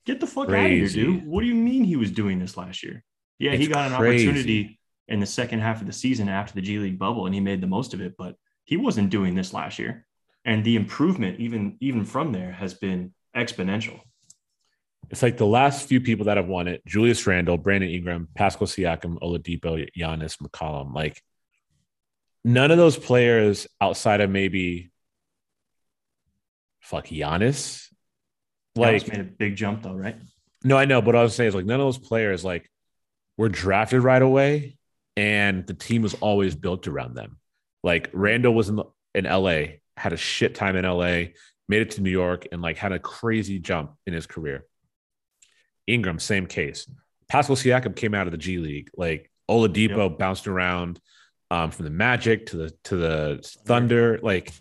[0.04, 0.60] Get the fuck Crazy.
[0.60, 1.26] out of here, dude.
[1.26, 3.04] What do you mean he was doing this last year?
[3.38, 4.26] Yeah, it's he got an crazy.
[4.28, 7.40] opportunity in the second half of the season after the G League bubble and he
[7.40, 10.06] made the most of it, but he wasn't doing this last year.
[10.44, 14.00] And the improvement even even from there has been exponential.
[15.10, 18.66] It's like the last few people that have won it: Julius Randle, Brandon Ingram, Pascal
[18.66, 20.94] Siakam, Oladipo, Giannis, McCollum.
[20.94, 21.22] Like
[22.44, 24.90] none of those players outside of maybe
[26.80, 27.88] fuck Giannis.
[28.76, 30.16] Like Giannis made a big jump though, right?
[30.62, 32.70] No, I know, but I was saying is like none of those players like
[33.36, 34.76] were drafted right away,
[35.16, 37.38] and the team was always built around them.
[37.82, 38.80] Like Randle was in
[39.14, 39.62] in LA,
[39.96, 41.32] had a shit time in LA,
[41.68, 44.66] made it to New York, and like had a crazy jump in his career.
[45.86, 46.88] Ingram, same case.
[47.28, 48.90] Pascal Siakam came out of the G League.
[48.96, 50.18] Like Oladipo yep.
[50.18, 51.00] bounced around
[51.50, 54.18] um, from the Magic to the to the Thunder.
[54.22, 54.52] Like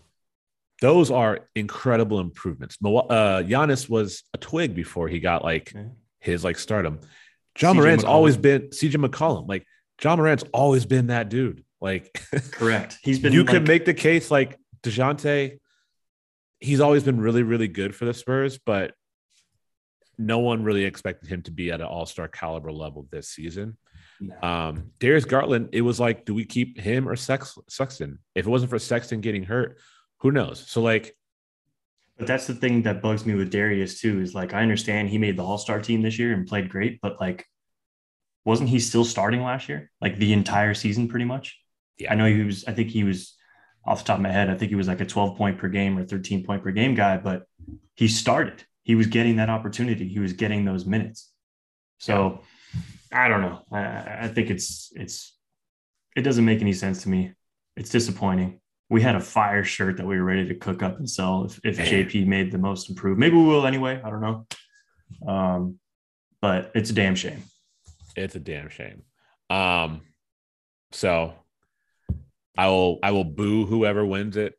[0.82, 2.78] those are incredible improvements.
[2.84, 5.74] Uh, Giannis was a twig before he got like
[6.20, 7.00] his like stardom.
[7.60, 8.10] Ja Morant's McCollum.
[8.10, 9.48] always been CJ McCollum.
[9.48, 9.66] Like
[10.02, 11.64] Ja Morant's always been that dude.
[11.82, 12.98] Like correct.
[13.02, 13.34] He's been.
[13.34, 15.60] You like, could make the case like Dejounte.
[16.60, 18.94] He's always been really really good for the Spurs, but
[20.20, 23.78] no one really expected him to be at an All Star caliber level this season.
[24.20, 24.36] No.
[24.42, 28.20] Um, Darius Garland, it was like, do we keep him or Sex- Sexton?
[28.36, 29.80] If it wasn't for Sexton getting hurt,
[30.18, 30.64] who knows?
[30.68, 31.16] So like,
[32.18, 34.20] but that's the thing that bugs me with Darius too.
[34.20, 37.00] Is like I understand he made the All Star team this year and played great,
[37.02, 37.46] but like,
[38.44, 39.90] wasn't he still starting last year?
[40.02, 41.58] Like the entire season, pretty much.
[41.98, 42.66] Yeah, I know he was.
[42.66, 43.38] I think he was
[43.86, 44.50] off the top of my head.
[44.50, 46.94] I think he was like a 12 point per game or 13 point per game
[46.94, 47.44] guy, but
[47.96, 48.66] he started.
[48.90, 50.08] He was getting that opportunity.
[50.08, 51.32] He was getting those minutes.
[52.00, 52.42] So
[53.12, 53.62] I don't know.
[53.72, 55.38] I, I think it's it's
[56.16, 57.34] it doesn't make any sense to me.
[57.76, 61.10] It's disappointing we had a fire shirt that we were ready to cook up and
[61.10, 63.20] sell if, if JP made the most improved.
[63.20, 64.02] Maybe we will anyway.
[64.04, 64.48] I don't know.
[65.28, 65.80] Um,
[66.42, 67.44] but it's a damn shame.
[68.16, 69.04] It's a damn shame.
[69.50, 70.02] Um,
[70.92, 71.34] so
[72.58, 74.54] I will I will boo whoever wins it.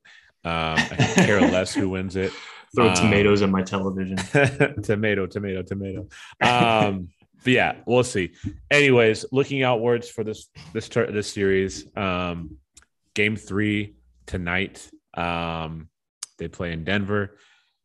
[0.45, 2.33] Um, I care less who wins it.
[2.75, 4.17] Throw um, tomatoes at my television.
[4.83, 6.09] tomato, tomato, tomato.
[6.41, 7.09] Um,
[7.43, 8.33] but yeah, we'll see.
[8.71, 12.59] Anyways, looking outwards for this this this series, um,
[13.15, 14.89] game three tonight.
[15.15, 15.89] Um,
[16.39, 17.37] they play in Denver.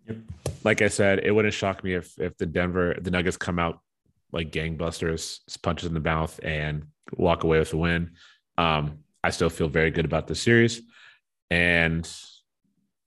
[0.07, 0.17] Yep.
[0.63, 3.79] Like I said, it wouldn't shock me if if the Denver the Nuggets come out
[4.31, 8.11] like gangbusters, punches in the mouth, and walk away with a win.
[8.57, 10.81] Um, I still feel very good about the series,
[11.49, 12.07] and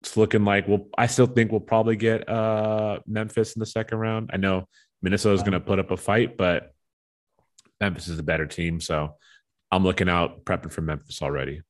[0.01, 0.89] it's looking like we'll.
[0.97, 4.31] I still think we'll probably get uh, Memphis in the second round.
[4.33, 4.69] I know
[5.03, 6.73] Minnesota is going to put up a fight, but
[7.81, 9.17] Memphis is a better team, so
[9.71, 11.63] I'm looking out, prepping for Memphis already.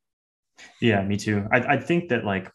[0.81, 1.47] Yeah, me too.
[1.53, 2.51] I, I think that like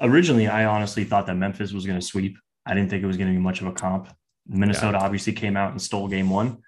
[0.00, 2.36] originally, I honestly thought that Memphis was going to sweep.
[2.66, 4.08] I didn't think it was going to be much of a comp.
[4.46, 5.04] Minnesota yeah.
[5.04, 6.58] obviously came out and stole game one,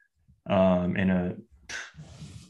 [0.49, 1.37] um, and a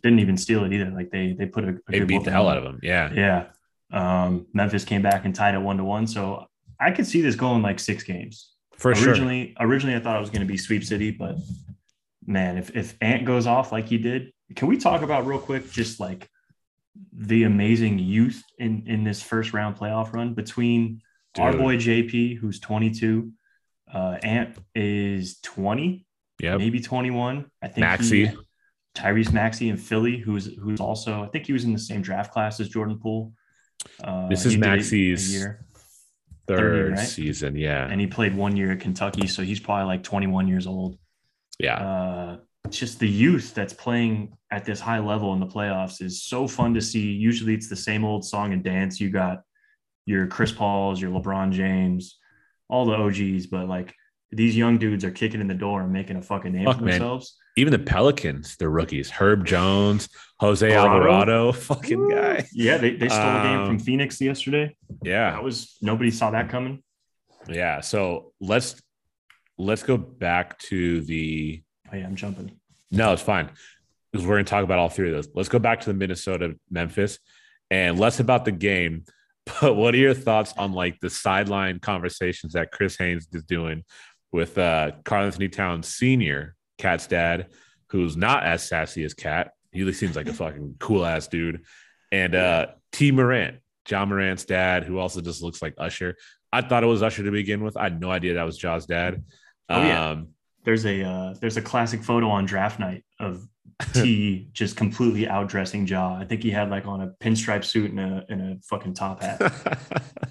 [0.02, 0.90] didn't even steal it either.
[0.90, 2.80] Like they they put a, a they beat the hell out of them.
[2.82, 3.46] Yeah, yeah.
[3.92, 6.06] Um, Memphis came back and tied it one to one.
[6.06, 6.46] So
[6.80, 8.52] I could see this going like six games.
[8.76, 9.66] For originally, sure.
[9.66, 11.36] Originally, I thought it was going to be sweep city, but
[12.26, 15.70] man, if if Ant goes off like he did, can we talk about real quick
[15.70, 16.28] just like
[17.12, 21.00] the amazing youth in in this first round playoff run between
[21.34, 21.44] Dude.
[21.44, 23.30] our boy JP, who's 22,
[23.92, 26.06] uh, Ant is 20,
[26.40, 27.50] yeah, maybe 21.
[27.62, 28.30] I think he,
[28.94, 32.32] Tyrese Maxey in Philly, who's who's also I think he was in the same draft
[32.32, 33.32] class as Jordan Poole.
[34.02, 34.56] Uh, this is
[35.32, 35.66] year.
[36.46, 37.06] third, third right?
[37.06, 40.66] season, yeah, and he played one year at Kentucky, so he's probably like 21 years
[40.66, 40.98] old.
[41.58, 41.76] Yeah.
[41.76, 42.36] Uh,
[42.70, 46.74] just the youth that's playing at this high level in the playoffs is so fun
[46.74, 47.10] to see.
[47.12, 49.00] Usually it's the same old song and dance.
[49.00, 49.42] You got
[50.04, 52.18] your Chris Pauls, your LeBron James,
[52.68, 53.94] all the OGs, but like
[54.32, 56.84] these young dudes are kicking in the door and making a fucking name Fuck, for
[56.84, 57.36] themselves.
[57.38, 57.45] Man.
[57.56, 59.08] Even the Pelicans, they're rookies.
[59.10, 62.46] Herb Jones, Jose Alvarado, Alvarado fucking guy.
[62.52, 64.76] Yeah, they, they stole um, a game from um, Phoenix yesterday.
[65.02, 65.32] Yeah.
[65.32, 66.82] That was nobody saw that coming.
[67.48, 67.80] Yeah.
[67.80, 68.82] So let's
[69.56, 72.58] let's go back to the Oh yeah, I'm jumping.
[72.90, 73.50] No, it's fine
[74.12, 75.28] because we're going to talk about all three of those.
[75.34, 77.18] Let's go back to the Minnesota Memphis
[77.70, 79.04] and less about the game.
[79.60, 83.84] But what are your thoughts on like the sideline conversations that Chris Haynes is doing
[84.32, 87.48] with uh Karl-Anthony Towns Sr., Cat's dad,
[87.88, 89.52] who's not as sassy as Cat.
[89.72, 91.62] He seems like a fucking cool ass dude.
[92.12, 93.58] And uh Tee Morant,
[93.88, 96.16] Ja Morant's dad, who also just looks like Usher.
[96.52, 97.76] I thought it was Usher to begin with.
[97.76, 99.22] I had no idea that was Ja's dad.
[99.68, 100.10] Oh, yeah.
[100.10, 100.28] Um,
[100.64, 103.46] there's a uh, there's a classic photo on draft night of
[103.92, 106.14] Tee just completely outdressing Ja.
[106.14, 109.22] I think he had like on a pinstripe suit and a and a fucking top
[109.22, 109.82] hat.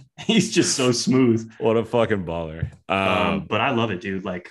[0.19, 1.49] He's just so smooth.
[1.59, 2.71] What a fucking baller.
[2.89, 4.25] Um, um, but I love it, dude.
[4.25, 4.49] Like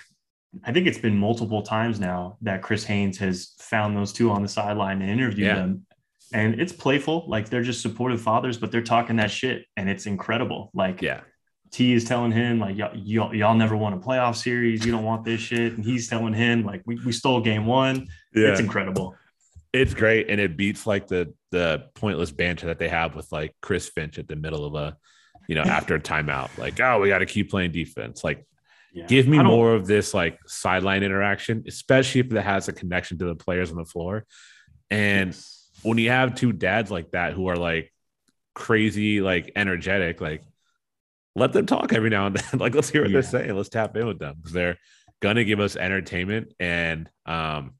[0.63, 4.41] I think it's been multiple times now that Chris Haynes has found those two on
[4.41, 5.55] the sideline and interviewed yeah.
[5.55, 5.85] them.
[6.33, 10.05] And it's playful, like they're just supportive fathers, but they're talking that shit, and it's
[10.05, 10.71] incredible.
[10.73, 11.21] Like, yeah,
[11.71, 14.85] Tee is telling him like y'all, y'all, y'all never won a playoff series.
[14.85, 15.73] You don't want this shit.
[15.73, 18.07] And he's telling him like we, we stole game one.
[18.33, 18.49] Yeah.
[18.49, 19.15] It's incredible.
[19.73, 20.29] It's great.
[20.29, 24.17] And it beats like the the pointless banter that they have with like Chris Finch
[24.17, 24.95] at the middle of a,
[25.47, 26.57] you know, after a timeout.
[26.57, 28.23] Like, oh, we got to keep playing defense.
[28.23, 28.45] Like,
[28.95, 29.05] yeah.
[29.07, 33.25] give me more of this like sideline interaction, especially if it has a connection to
[33.25, 34.25] the players on the floor.
[34.89, 35.69] And yes.
[35.83, 37.91] when you have two dads like that who are like
[38.53, 40.43] crazy, like energetic, like
[41.35, 42.59] let them talk every now and then.
[42.59, 43.15] like, let's hear what yeah.
[43.15, 43.53] they're saying.
[43.53, 44.77] Let's tap in with them because they're
[45.21, 46.53] gonna give us entertainment.
[46.59, 47.73] And um,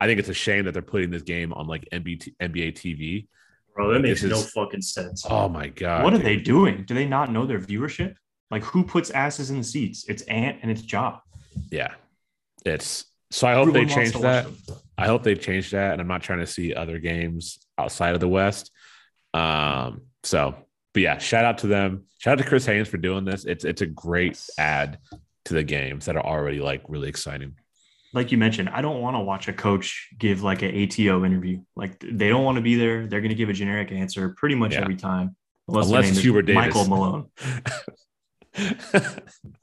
[0.00, 3.26] I think it's a shame that they're putting this game on like NBA, NBA TV.
[3.74, 5.24] Bro, that makes no fucking sense.
[5.28, 6.04] Oh my god!
[6.04, 6.20] What dude.
[6.20, 6.84] are they doing?
[6.84, 8.14] Do they not know their viewership?
[8.50, 10.06] Like, who puts asses in the seats?
[10.08, 11.20] It's Ant and it's Job.
[11.70, 11.94] Yeah,
[12.64, 13.46] it's so.
[13.46, 14.46] I hope Everyone they change that.
[14.96, 15.92] I hope they change that.
[15.92, 18.70] And I'm not trying to see other games outside of the West.
[19.34, 20.56] Um, so
[20.98, 22.06] but yeah, shout out to them.
[22.18, 23.44] Shout out to Chris Haynes for doing this.
[23.44, 24.98] It's it's a great add
[25.44, 27.54] to the games that are already like really exciting.
[28.14, 31.60] Like you mentioned, I don't want to watch a coach give like an ATO interview.
[31.76, 33.06] Like they don't want to be there.
[33.06, 34.80] They're going to give a generic answer pretty much yeah.
[34.80, 35.36] every time,
[35.68, 36.74] unless, unless Hubert Davis.
[36.74, 37.26] Michael Malone.
[38.58, 38.72] um,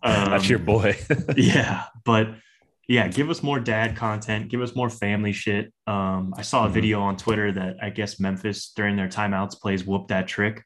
[0.04, 0.98] That's your boy.
[1.38, 2.30] yeah, but
[2.88, 4.50] yeah, give us more dad content.
[4.50, 5.74] Give us more family shit.
[5.88, 6.74] Um, I saw a mm-hmm.
[6.74, 10.64] video on Twitter that I guess Memphis during their timeouts plays "Whoop That Trick,"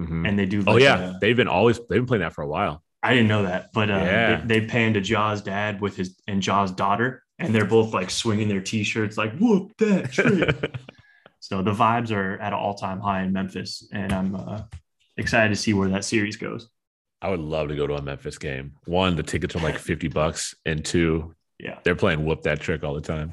[0.00, 0.26] mm-hmm.
[0.26, 0.64] and they do.
[0.66, 2.82] Oh, like oh yeah, a, they've been always they've been playing that for a while.
[3.02, 4.40] I didn't know that, but uh, yeah.
[4.44, 8.10] they, they panned to Ja's dad with his and Ja's daughter, and they're both like
[8.10, 10.74] swinging their t-shirts, like "Whoop that trick."
[11.40, 14.62] so the vibes are at an all-time high in Memphis, and I'm uh,
[15.16, 16.68] excited to see where that series goes.
[17.22, 18.72] I would love to go to a Memphis game.
[18.86, 22.84] One, the tickets are like fifty bucks, and two, yeah, they're playing "Whoop That Trick"
[22.84, 23.32] all the time.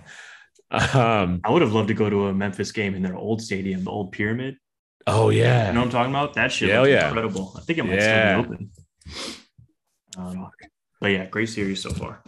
[0.70, 3.84] Um, I would have loved to go to a Memphis game in their old stadium,
[3.84, 4.58] the old Pyramid.
[5.06, 6.34] Oh yeah, you know what I'm talking about?
[6.34, 7.08] That shit yeah, yeah.
[7.08, 7.54] incredible.
[7.56, 8.42] I think it might yeah.
[8.42, 8.72] still be open.
[10.18, 10.50] Um,
[11.00, 12.22] but yeah, great series so far.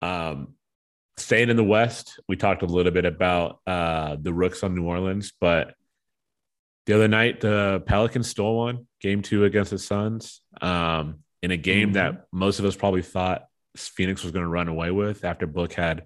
[0.00, 0.54] Um,
[1.16, 4.84] staying in the West, we talked a little bit about uh, the Rooks on New
[4.84, 5.74] Orleans, but
[6.86, 11.56] the other night the Pelicans stole one, game two against the Suns, um, in a
[11.56, 11.94] game mm-hmm.
[11.94, 15.72] that most of us probably thought Phoenix was going to run away with after Book
[15.72, 16.04] had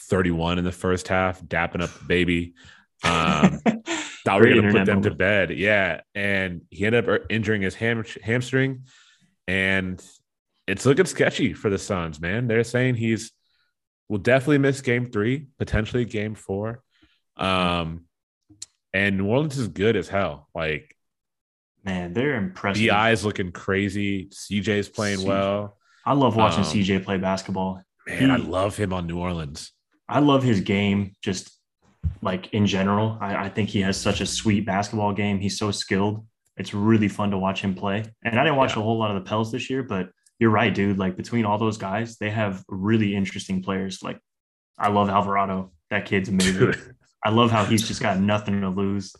[0.00, 2.54] 31 in the first half, dapping up the baby.
[3.02, 3.60] Um,
[4.24, 5.04] thought we were going to put them moment.
[5.04, 5.50] to bed.
[5.50, 6.00] Yeah.
[6.14, 8.84] And he ended up injuring his ham- hamstring.
[9.46, 10.04] And
[10.66, 12.48] it's looking sketchy for the Suns, man.
[12.48, 13.32] They're saying he's
[14.08, 16.82] will definitely miss game three, potentially game four.
[17.36, 18.05] Um,
[18.96, 20.48] and New Orleans is good as hell.
[20.54, 20.96] Like,
[21.84, 22.80] man, they're impressive.
[22.80, 24.26] The eyes looking crazy.
[24.28, 25.26] CJ's playing CJ.
[25.26, 25.76] well.
[26.04, 27.82] I love watching um, CJ play basketball.
[28.06, 29.72] Man, he, I love him on New Orleans.
[30.08, 31.12] I love his game.
[31.22, 31.50] Just
[32.22, 33.18] like in general.
[33.20, 35.40] I, I, think he has such a sweet basketball game.
[35.40, 36.24] He's so skilled.
[36.56, 38.04] It's really fun to watch him play.
[38.24, 38.80] And I didn't watch yeah.
[38.80, 40.96] a whole lot of the Pels this year, but you're right, dude.
[40.96, 44.02] Like between all those guys, they have really interesting players.
[44.02, 44.18] Like
[44.78, 45.72] I love Alvarado.
[45.90, 46.74] That kid's amazing.
[47.26, 49.16] I love how he's just got nothing to lose.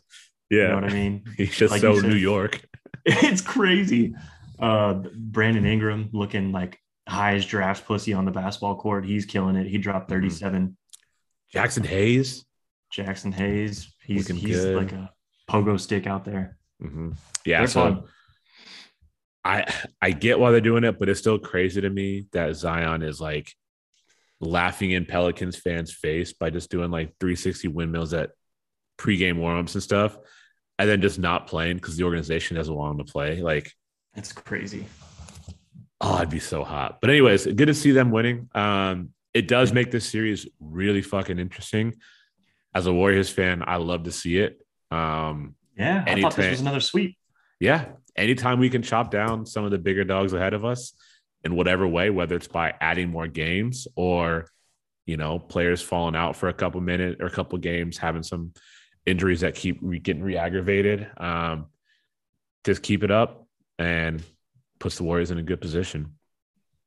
[0.48, 0.62] Yeah.
[0.62, 1.24] You know what I mean?
[1.36, 2.64] He's just like so said, New York.
[3.08, 4.16] It's crazy.
[4.58, 9.04] Uh, Brandon Ingram looking like highest draft pussy on the basketball court.
[9.04, 9.68] He's killing it.
[9.68, 10.22] He dropped mm-hmm.
[10.22, 10.76] 37.
[11.54, 12.44] Jaxson Hayes.
[12.92, 13.92] Jaxson Hayes.
[14.04, 14.76] He's Looking he's good.
[14.76, 15.12] like a
[15.48, 16.58] pogo stick out there.
[16.82, 17.12] Mm-hmm.
[17.44, 18.02] Yeah, they're so fun.
[19.44, 19.72] I
[20.02, 23.20] I get why they're doing it, but it's still crazy to me that Zion is
[23.20, 23.52] like
[24.40, 28.30] laughing in Pelicans fans' face by just doing like 360 windmills at
[28.98, 30.16] pregame warmups and stuff,
[30.78, 33.40] and then just not playing because the organization doesn't want him to play.
[33.40, 33.72] Like
[34.14, 34.86] that's crazy.
[36.00, 36.98] Oh, I'd be so hot.
[37.00, 38.50] But anyways, good to see them winning.
[38.54, 41.94] Um, it does make this series really fucking interesting
[42.76, 44.60] as a Warriors fan, I love to see it.
[44.90, 47.16] Um, yeah, I thought this was another sweep.
[47.58, 50.92] Yeah, anytime we can chop down some of the bigger dogs ahead of us
[51.46, 54.46] in whatever way, whether it's by adding more games or
[55.06, 58.52] you know, players falling out for a couple minutes or a couple games, having some
[59.06, 61.06] injuries that keep re- getting re-aggravated.
[61.16, 61.66] Um,
[62.64, 63.46] just keep it up
[63.78, 64.20] and
[64.80, 66.14] puts the Warriors in a good position.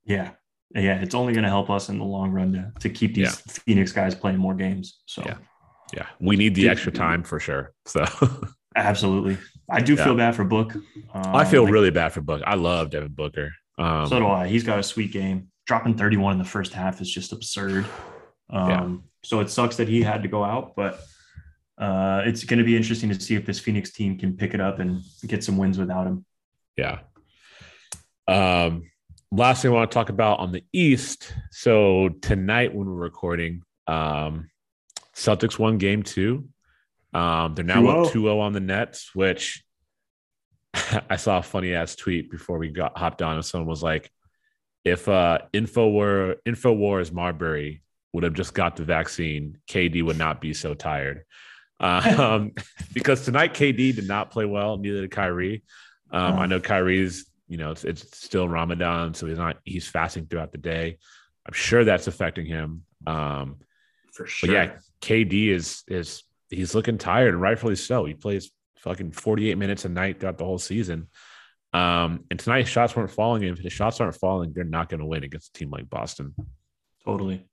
[0.04, 0.32] Yeah.
[0.76, 1.00] Yeah.
[1.00, 3.54] It's only going to help us in the long run to, to keep these Yeah.
[3.66, 5.00] Phoenix guys playing more games.
[5.06, 5.38] So Yeah.
[5.94, 7.72] Yeah, we need the extra time for sure.
[7.86, 8.04] So
[8.76, 9.38] absolutely.
[9.72, 10.04] I do Yeah.
[10.04, 10.76] feel bad for Book.
[10.76, 10.84] Um,
[11.14, 12.42] I feel like, really bad for Book.
[12.46, 13.54] I love Devin Booker.
[13.80, 14.48] Um, So do I.
[14.48, 15.48] He's got a sweet game.
[15.66, 17.86] Dropping 31 in the first half is just absurd.
[18.50, 18.96] Um, Yeah.
[19.24, 21.02] So it sucks that he had to go out, but
[21.78, 24.62] uh, it's going to be interesting to see if this Phoenix team can pick it
[24.62, 26.26] up and get some wins without him.
[26.78, 27.00] Yeah.
[28.28, 28.90] Um,
[29.32, 31.34] last thing I want to talk about on the East.
[31.52, 34.50] So tonight when we're recording, um,
[35.16, 36.48] Celtics won game two.
[37.14, 38.24] Um, they're now up 2-0.
[38.24, 39.64] 2-0 on the Nets, which
[41.10, 44.12] I saw a funny ass tweet before we got hopped on, and someone was like,
[44.86, 47.82] if uh Infowar Infowars Marbury
[48.14, 51.24] would have just got the vaccine, KD would not be so tired.
[51.82, 52.52] Um,
[52.94, 55.64] because tonight KD did not play well, neither did Kyrie.
[56.12, 56.40] Um, Oh.
[56.40, 60.52] I know Kyrie's, you know, it's, it's still Ramadan, so he's not he's fasting throughout
[60.52, 60.98] the day.
[61.46, 62.84] I'm sure that's affecting him.
[63.08, 63.60] Um,
[64.12, 68.04] For but yeah, KD is is he's looking tired and rightfully so.
[68.04, 68.52] He plays
[68.84, 71.08] fucking 48 minutes a night throughout the whole season.
[71.72, 73.44] Um, and tonight shots weren't falling.
[73.44, 75.90] And if the shots aren't falling, they're not going to win against a team like
[75.90, 76.34] Boston.
[77.06, 77.46] Totally.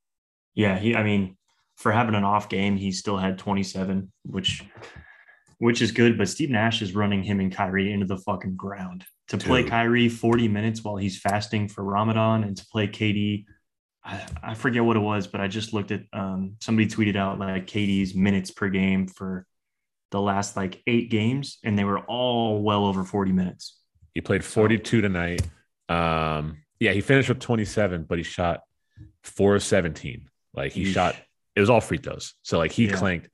[0.54, 1.36] Yeah, he I mean,
[1.76, 4.64] for having an off game, he still had 27, which
[5.58, 9.04] which is good, but Steve Nash is running him and Kyrie into the fucking ground.
[9.28, 9.70] To play Dude.
[9.70, 13.44] Kyrie 40 minutes while he's fasting for Ramadan and to play KD
[14.06, 17.38] I, I forget what it was, but I just looked at um, somebody tweeted out
[17.40, 19.46] like KD's minutes per game for
[20.16, 23.78] the last like eight games, and they were all well over 40 minutes.
[24.14, 25.42] He played 42 tonight.
[25.90, 28.60] Um, yeah, he finished with 27, but he shot
[29.22, 30.26] four of 17.
[30.54, 30.94] Like he Yeesh.
[30.94, 31.16] shot,
[31.54, 32.32] it was all free throws.
[32.42, 32.96] So like he Yeah.
[32.96, 33.28] clanked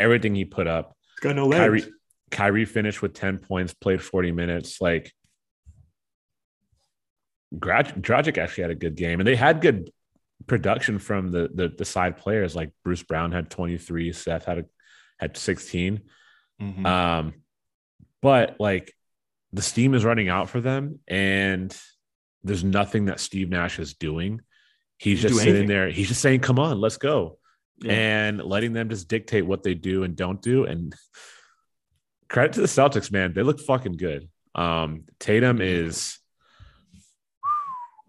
[0.00, 0.96] everything he put up.
[1.12, 1.84] It's got no Kyrie,
[2.32, 4.80] Kyrie finished with 10 points, played 40 minutes.
[4.80, 5.12] Like
[7.54, 9.90] Dragic actually had a good game, and they had good
[10.48, 12.56] production from the, the the side players.
[12.56, 14.64] Like Bruce Brown had 23, Seth had a,
[15.20, 16.00] had 16.
[16.60, 16.86] Mhm.
[16.86, 17.34] Um,
[18.22, 18.92] but like
[19.52, 21.76] the steam is running out for them, and
[22.42, 24.40] there's nothing that Steve Nash is doing.
[24.98, 25.68] He's just do sitting anything.
[25.68, 25.90] there.
[25.90, 27.38] He's just saying, "Come on, let's go."
[27.82, 27.92] Yeah.
[27.92, 30.64] and letting them just dictate what they do and don't do.
[30.64, 30.94] And
[32.28, 34.28] credit to the Celtics, man, they look fucking good.
[34.54, 36.20] Um, Tatum is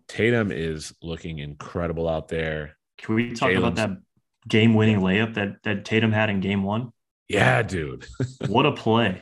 [0.07, 2.77] Tatum is looking incredible out there.
[2.99, 3.97] Can we talk about that
[4.47, 6.91] game-winning layup that that Tatum had in Game One?
[7.27, 8.05] Yeah, dude.
[8.47, 9.21] What a play!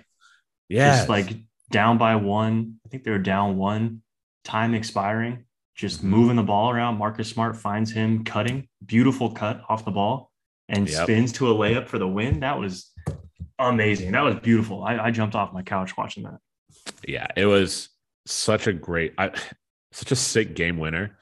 [0.70, 1.30] Yeah, Just like
[1.72, 2.80] down by one.
[2.86, 4.02] I think they were down one.
[4.44, 5.46] Time expiring.
[5.76, 6.06] Just Mhm.
[6.10, 6.98] moving the ball around.
[6.98, 8.68] Marcus Smart finds him cutting.
[8.86, 10.32] Beautiful cut off the ball
[10.70, 11.04] and Yep.
[11.04, 12.42] spins to a layup for the win.
[12.42, 12.92] That was
[13.58, 14.12] amazing.
[14.12, 14.84] That was beautiful.
[14.84, 16.40] I, I jumped off my couch watching that.
[17.08, 17.90] yeah, it was
[18.26, 19.32] such a great, I,
[19.92, 21.18] such a sick game winner.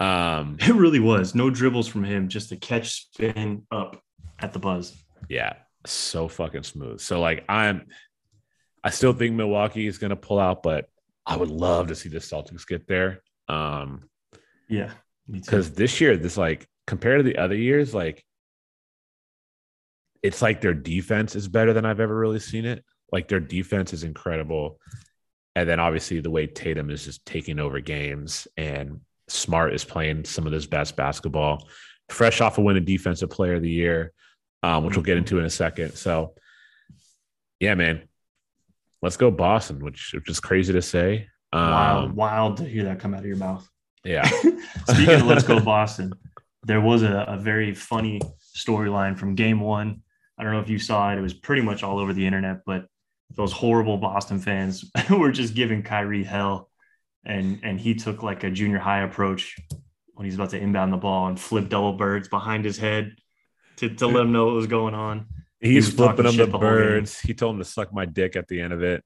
[0.00, 1.34] Um, It really was.
[1.34, 2.28] No dribbles from him.
[2.28, 4.00] Just a catch, spin up
[4.38, 4.92] at the buzz.
[5.28, 5.54] yeah,
[5.86, 7.00] so fucking smooth.
[7.00, 7.86] So like I'm
[8.82, 10.88] I still think Milwaukee is gonna pull out, but
[11.26, 13.22] I would love to see the Celtics get there.
[13.48, 14.08] Um,
[14.68, 14.90] Yeah.
[15.30, 18.24] Because this year, this like compared to the other years, like
[20.22, 22.84] it's like their defense is better than I've ever really seen it.
[23.12, 24.78] Like their defense is incredible.
[25.56, 30.24] And then obviously the way Tatum is just taking over games and Smart is playing
[30.24, 31.68] some of his best basketball,
[32.10, 34.12] fresh off a win of defensive player of the year,
[34.64, 35.94] um, which we'll get into in a second.
[35.94, 36.34] So
[37.60, 38.08] yeah, man.
[39.02, 41.28] Let's go Boston, which, which is crazy to say.
[41.52, 43.68] Um, wild, wild to hear that come out of your mouth.
[44.02, 44.26] Yeah.
[44.88, 46.14] Speaking of Let's Go Boston,
[46.62, 48.22] there was a, a very funny
[48.56, 50.00] storyline from game one.
[50.38, 51.18] I don't know if you saw it.
[51.18, 52.86] It was pretty much all over the internet, but
[53.36, 56.70] those horrible Boston fans were just giving Kyrie hell.
[57.26, 59.56] And and he took like a junior high approach
[60.14, 63.14] when he's about to inbound the ball and flip double birds behind his head
[63.76, 65.26] to, to let him know what was going on.
[65.60, 67.18] He He's was flipping him the birds.
[67.20, 69.02] He told him to suck my dick at the end of it.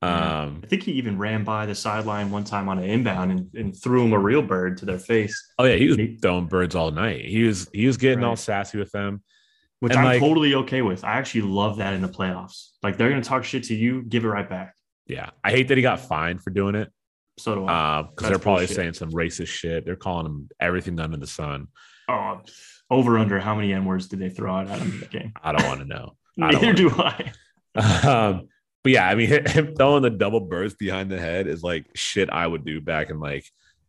[0.00, 3.54] Um, I think he even ran by the sideline one time on an inbound and,
[3.54, 6.46] and threw him a real bird to their face, oh yeah, he was He- throwing
[6.46, 7.24] birds all night.
[7.24, 9.22] He was he was getting all sassy with them.
[9.80, 11.02] which And, I'm like- totally okay with.
[11.02, 12.68] I actually love that in the playoffs.
[12.82, 14.74] Like they're going to talk shit to you, give it right back.
[15.08, 16.92] Yeah, I hate that he got fined for doing it.
[17.38, 17.98] So do I.
[17.98, 18.76] Uh, because they're probably bullshit.
[18.76, 19.84] saying some racist shit.
[19.84, 21.68] They're calling him everything under the sun.
[22.08, 22.40] oh,
[22.90, 25.32] over under how many N words did they throw out at him in the game?
[25.42, 26.14] I don't want to know.
[26.40, 27.32] I Neither do I.
[28.08, 28.48] um,
[28.84, 32.30] but yeah, I mean, him throwing the double birds behind the head is like shit
[32.30, 33.44] I would do back in like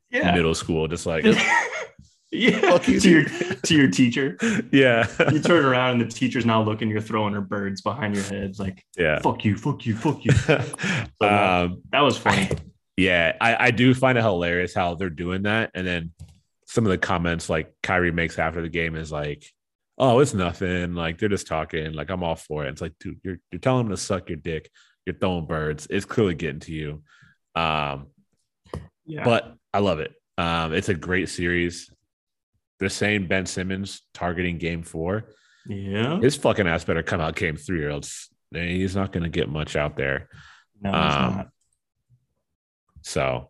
[0.09, 0.33] Yeah.
[0.35, 0.87] middle school.
[0.87, 1.25] Just like
[2.31, 4.37] Yeah, you, to your to your teacher.
[4.71, 5.07] Yeah.
[5.31, 6.87] You turn around and the teacher's now looking.
[6.87, 8.59] You're throwing her birds behind your head.
[8.59, 9.17] Like yeah.
[9.19, 10.31] fuck you, fuck you, fuck you.
[11.27, 12.49] um, That was funny.
[12.97, 15.71] yeah, I, I do find it hilarious how they're doing that.
[15.73, 16.11] And then
[16.69, 19.43] some of the comments like Kyrie makes after the game is like,
[19.97, 20.93] oh, it's nothing.
[20.93, 21.93] Like they're just talking.
[21.93, 22.69] Like I'm all for it.
[22.69, 24.69] It's like, dude, you're you're telling them to suck your dick.
[25.03, 25.87] You're throwing birds.
[25.89, 27.01] It's clearly getting to you.
[27.55, 28.07] Um,
[29.07, 30.13] Yeah, but I love it.
[30.37, 31.91] Um, it's a great series.
[32.79, 35.25] They're saying Ben Simmons targeting game four.
[35.65, 36.19] yeah.
[36.19, 39.49] His fucking ass better come out game three, or else he's not going to get
[39.49, 40.29] much out there.
[40.79, 40.95] No, um,
[41.35, 41.49] not.
[43.01, 43.49] So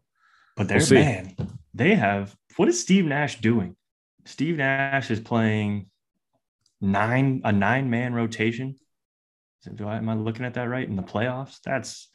[0.55, 1.36] But they're we'll man,
[1.74, 3.78] they have what is Steve Nash doing?
[4.26, 5.86] Steve Nash is playing
[6.82, 8.76] nine a nine man rotation.
[9.76, 11.60] Do I am I looking at that right in the playoffs?
[11.64, 12.10] That's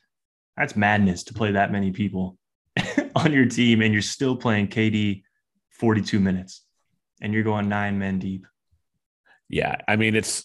[0.54, 2.36] that's madness to play that many people
[3.16, 5.22] on your team and you're still playing KD
[5.70, 6.60] 42 minutes
[7.22, 8.46] and you're going nine men deep.
[9.48, 10.44] yeah, I mean it's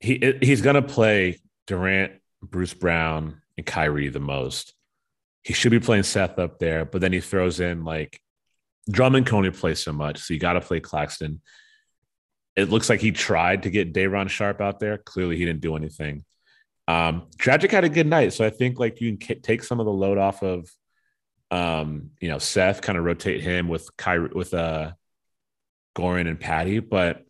[0.00, 4.72] he he's going to play Durant, Bruce Brown, and Kyrie the most.
[5.42, 8.18] He should be playing Seth up there, but then he throws in like
[8.90, 11.40] Drummond can only play so much, so you got to play Claxton.
[12.54, 14.98] It looks like he tried to get Day'Ron Sharpe out there.
[14.98, 16.24] Clearly, he didn't do anything.
[16.88, 19.86] Um, Dragic had a good night, so I think like you can take some of
[19.86, 20.70] the load off of,
[21.50, 24.92] um, you know, Seth, kind of rotate him with Kyrie with uh,
[25.96, 27.22] Goran and Patty, but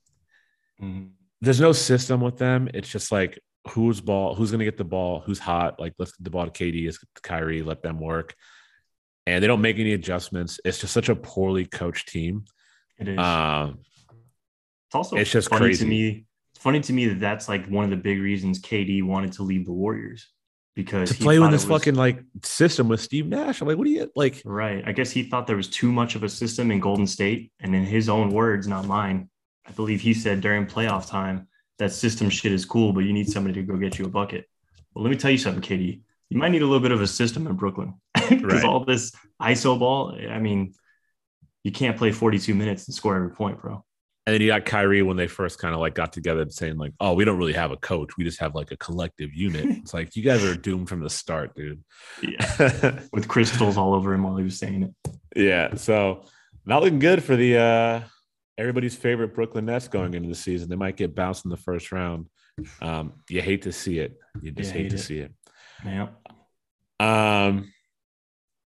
[1.41, 2.69] there's no system with them.
[2.75, 3.39] It's just like
[3.71, 5.81] who's ball, who's going to get the ball, who's hot.
[5.81, 8.35] Like let's get the ball to KD, to Kyrie, let them work.
[9.27, 10.61] And they don't make any adjustments.
[10.65, 12.45] It's just such a poorly coached team.
[12.99, 13.19] It is.
[13.19, 13.79] Um,
[14.89, 15.85] It's also It's just funny crazy.
[15.85, 16.27] to me.
[16.55, 19.43] It's funny to me that that's like one of the big reasons KD wanted to
[19.43, 20.29] leave the Warriors
[20.75, 23.61] because to he play with this was- fucking like system with Steve Nash.
[23.61, 24.43] I'm like, what do you like?
[24.45, 24.83] right.
[24.87, 27.75] I guess he thought there was too much of a system in Golden State, and
[27.75, 29.29] in his own words, not mine,
[29.67, 31.49] I believe he said during playoff time
[31.79, 34.49] that system shit is cool, but you need somebody to go get you a bucket.
[34.95, 36.01] Well, let me tell you something, KD.
[36.31, 38.65] You might need a little bit of a system in Brooklyn because Right.
[38.65, 40.17] all this ISO ball.
[40.29, 40.73] I mean,
[41.65, 43.85] you can't play 42 minutes and score every point, bro.
[44.27, 46.93] And then you got Kyrie when they first kind of like got together saying like,
[46.99, 48.17] oh, we don't really have a coach.
[48.19, 49.67] We just have like a collective unit.
[49.83, 51.85] It's like you guys are doomed from the start, dude.
[52.23, 53.01] Yeah.
[53.13, 55.13] With crystals all over him while he was saying it.
[55.37, 55.77] yeah.
[55.77, 56.25] So
[56.65, 58.01] not looking good for the uh
[58.59, 60.69] everybody's favorite Brooklyn Nets going into the season.
[60.71, 62.27] They might get bounced in the first round.
[62.83, 64.19] Um, you hate to see it.
[64.43, 64.99] You just You hate, hate to it.
[65.01, 65.33] see it.
[65.85, 66.09] Yeah.
[67.01, 67.73] Um,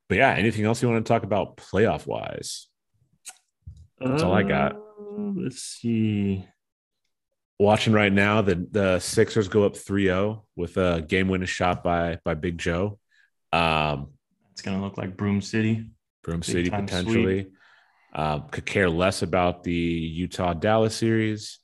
[0.09, 2.67] but yeah, anything else you want to talk about playoff wise?
[3.99, 4.73] That's all I got.
[4.75, 6.45] Uh, Let's see.
[7.59, 12.19] Watching right now, the the Sixers go up 3-0 with a game winning shot by
[12.23, 12.99] by Big Joe.
[13.51, 14.09] Um,
[14.51, 15.85] It's gonna look like Broom City.
[16.23, 17.47] Broom Big City potentially.
[18.13, 21.59] Um, could care less about the Utah Dallas series.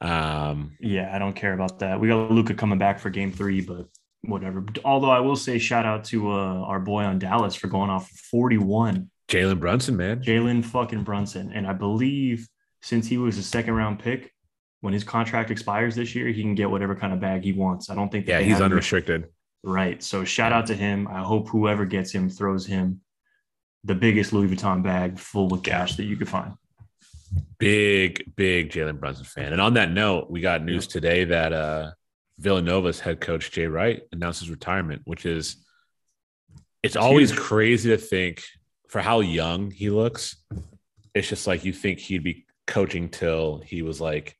[0.00, 2.00] Um, Yeah, I don't care about that.
[2.00, 3.86] We got Luka coming back for game three, but
[4.22, 4.64] whatever.
[4.84, 8.08] Although I will say shout out to uh, our boy on Dallas for going off
[8.30, 9.10] 41.
[9.28, 10.22] Jalen Brunson, man.
[10.22, 11.52] Jalen fucking Brunson.
[11.52, 12.48] And I believe
[12.82, 14.32] since he was a second round pick,
[14.80, 17.90] when his contract expires this year, he can get whatever kind of bag he wants.
[17.90, 19.26] I don't think that Yeah, he's have him- unrestricted.
[19.64, 20.02] Right.
[20.02, 21.08] So shout out to him.
[21.08, 23.00] I hope whoever gets him throws him
[23.84, 26.54] the biggest Louis Vuitton bag full of cash that you could find.
[27.58, 29.52] Big, big Jalen Brunson fan.
[29.52, 31.90] And on that note, we got news today that uh
[32.38, 35.56] Villanova's head coach Jay Wright announced his retirement, which is
[36.82, 37.40] it's always huge.
[37.40, 38.42] crazy to think
[38.88, 40.36] for how young he looks.
[41.14, 44.36] It's just like you think he'd be coaching till he was like,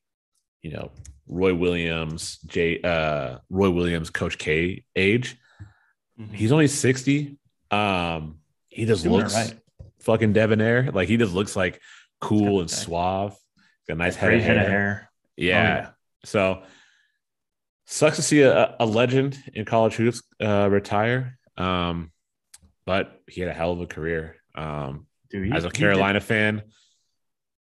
[0.63, 0.91] you know,
[1.27, 5.37] Roy Williams, Jay uh Roy Williams, Coach K age.
[6.33, 7.39] He's only 60.
[7.71, 8.39] Um,
[8.69, 9.57] he just Doing looks right.
[10.01, 10.91] fucking debonair.
[10.93, 11.81] Like he just looks like
[12.21, 13.37] cool and suave.
[13.87, 14.65] Got a nice head of head hair.
[14.65, 15.11] of hair.
[15.37, 15.55] Yeah.
[15.55, 15.91] Oh, yeah.
[16.25, 16.63] So
[17.91, 21.39] sucks to see a, a legend in college hoops uh, retire.
[21.57, 22.13] Um,
[22.87, 24.37] but he had a hell of a career.
[24.55, 26.63] Um, Dude, he- as a Carolina fan,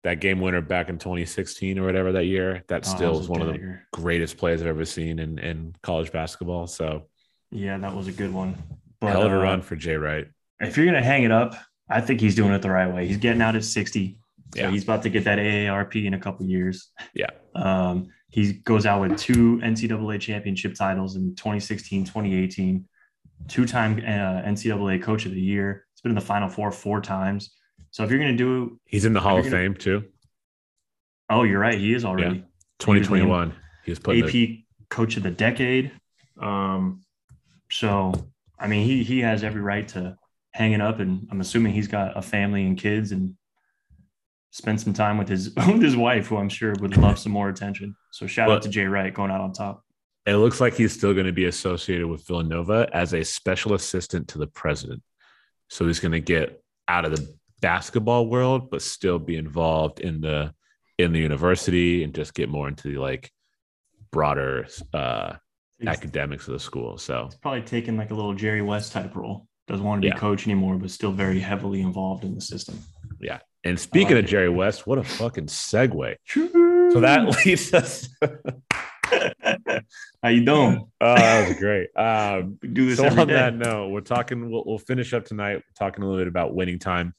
[0.02, 3.40] that game winner back in 2016 or whatever that year, that Oh, still is one
[3.40, 6.66] of the greatest plays I've ever seen in, in college basketball.
[6.66, 7.06] So
[7.50, 8.54] Yeah, that was a good one.
[9.00, 10.26] But hell of a uh, run for Jay Wright.
[10.60, 11.54] if you're gonna hang it up,
[11.88, 13.06] I think he's doing it the right way.
[13.06, 14.18] He's getting out at 60.
[14.54, 14.70] So Yeah.
[14.70, 16.90] he's about to get that AARP in a couple years.
[17.14, 17.30] Yeah.
[17.54, 22.84] Um, he goes out with two NCAA championship titles in 2016, 2018,
[23.46, 25.86] two time uh, NCAA coach of the year.
[25.92, 27.54] It's been in the final four four times.
[27.92, 30.06] So if you're going to do, He's in the Hall of gonna- Fame too.
[31.30, 31.78] oh, you're right.
[31.78, 32.44] He is already
[32.80, 33.54] 2021.
[33.84, 35.92] He was putting AP the, coach of the decade.
[36.40, 37.04] Um,
[37.70, 40.18] so, I mean, he, he has every right to
[40.54, 40.98] hang it up.
[40.98, 43.36] And I'm assuming he's got a family and kids and
[44.54, 47.48] spend some time with his with his wife, who I'm sure would love some more
[47.48, 47.96] attention.
[48.12, 49.82] So shout Well- out to Jay Wright going out on top.
[50.26, 54.28] It looks like he's still going to be associated with Villanova as a special assistant
[54.28, 55.02] to the president.
[55.68, 57.28] So he's going to get out of the
[57.60, 60.54] basketball world, but still be involved in the
[60.98, 63.30] in the university and just get more into the like
[64.12, 65.34] broader uh,
[65.78, 66.96] He's academics of the school.
[66.98, 69.46] So it's probably taking like a little Jerry West type role.
[69.66, 70.18] Doesn't want to be Yeah.
[70.18, 72.78] coach anymore, but still very heavily involved in the system.
[73.64, 74.28] And speaking like of it.
[74.28, 76.16] Jerry West, what a fucking segue.
[76.92, 78.08] So that leads us.
[80.22, 80.86] How you doing?
[81.00, 81.88] Oh, that was great.
[81.96, 83.34] Um, do this so on day.
[83.34, 84.50] that note, we're talking.
[84.50, 87.14] We'll, we'll finish up tonight talking a little bit about winning time.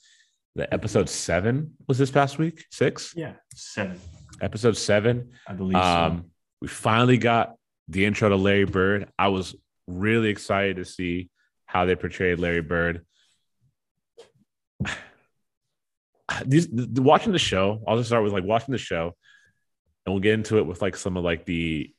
[0.55, 2.65] The episode seven was this past week.
[2.71, 3.99] Six yeah, seven,
[4.41, 5.31] episode seven.
[5.47, 5.77] I believe.
[5.77, 5.81] so.
[5.81, 6.31] Um,
[6.61, 7.55] we finally got
[7.87, 9.09] the intro to Larry Bird.
[9.17, 9.55] I was
[9.87, 11.29] really excited to see
[11.65, 13.05] how they portrayed Larry Bird.
[16.45, 19.15] These the, watching the show, I'll just start with like watching the show,
[20.05, 21.93] and we'll get into it with like some of like the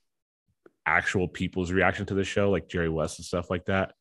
[0.85, 3.93] actual people's reaction to the show, like Jerry West and stuff like that.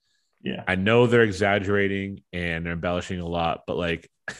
[0.42, 4.10] Yeah, I know they're exaggerating and they're embellishing a lot, but like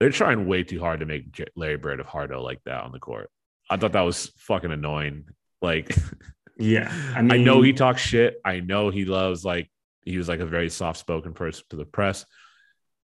[0.00, 2.92] they're trying way too hard to make J- Larry Bird of Hardo like that on
[2.92, 3.30] the court.
[3.68, 5.24] I thought that was fucking annoying.
[5.62, 5.96] Like,
[6.58, 6.92] yeah.
[7.14, 8.40] I I, know he talks shit.
[8.44, 9.70] I know he loves like
[10.04, 12.26] he was like a very soft spoken person to the press,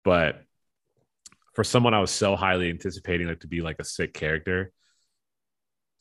[0.04, 0.42] but
[1.60, 4.72] for someone I was so highly anticipating like to be like a sick character,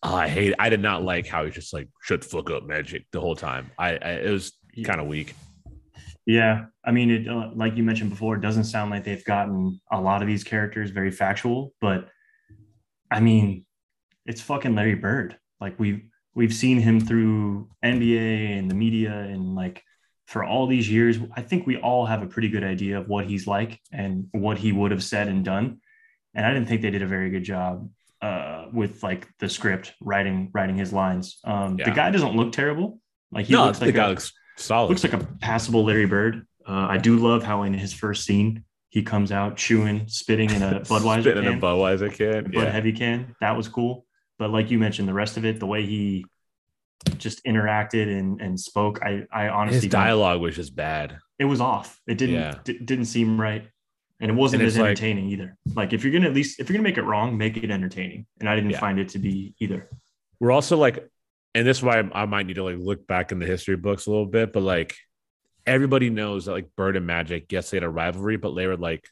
[0.04, 0.54] oh, I hate.
[0.56, 3.72] I did not like how he just like shut fuck up magic the whole time.
[3.76, 4.52] I, I it was
[4.84, 5.34] kind of weak.
[6.26, 9.80] Yeah, I mean, it uh, like you mentioned before, it doesn't sound like they've gotten
[9.90, 12.08] a lot of these characters very factual, but
[13.10, 13.66] I mean,
[14.26, 15.38] it's fucking Larry Bird.
[15.60, 16.02] Like we've
[16.36, 19.82] we've seen him through NBA and the media and like
[20.28, 23.24] for all these years, I think we all have a pretty good idea of what
[23.24, 25.80] he's like and what he would have said and done.
[26.34, 27.88] And I didn't think they did a very good job
[28.20, 31.38] uh, with like the script writing writing his lines.
[31.44, 31.86] Um, Yeah.
[31.86, 33.00] The guy doesn't look terrible.
[33.32, 34.90] Like he no, looks like a, looks solid.
[34.90, 36.46] looks like a passable Larry Bird.
[36.66, 40.62] Uh, I do love how in his first scene he comes out chewing, spitting in
[40.62, 42.50] a Budweiser Spitting in can, a Budweiser can.
[42.50, 43.34] Bud Heavy can.
[43.40, 44.04] That was cool.
[44.38, 46.26] But like you mentioned, the rest of it, the way he
[47.18, 51.18] just interacted and and spoke, I I honestly His dialogue was just bad.
[51.38, 52.00] it was off.
[52.06, 52.54] It didn't Yeah.
[52.64, 53.66] di- didn't seem right,
[54.20, 55.56] and it wasn't And as it's like- entertaining either.
[55.74, 58.26] Like if you're gonna at least if you're gonna make it wrong, make it entertaining.
[58.40, 58.80] And I didn't Yeah.
[58.80, 59.88] find it to be either.
[60.40, 61.08] We're also like,
[61.54, 64.06] and this is why I might need to like look back in the history books
[64.06, 64.96] a little bit, but like
[65.66, 68.76] everybody knows that like Bird and Magic, yes, they had a rivalry, but they were
[68.76, 69.08] like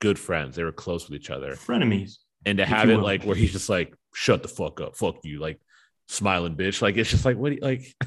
[0.00, 0.56] good friends.
[0.56, 1.52] They were close with each other.
[1.54, 2.16] Frenemies.
[2.44, 3.02] And to have it will.
[3.04, 5.60] like where he's just like, shut the fuck up, fuck you, like
[6.08, 6.82] smiling bitch.
[6.82, 7.84] Like it's just like, what do you like?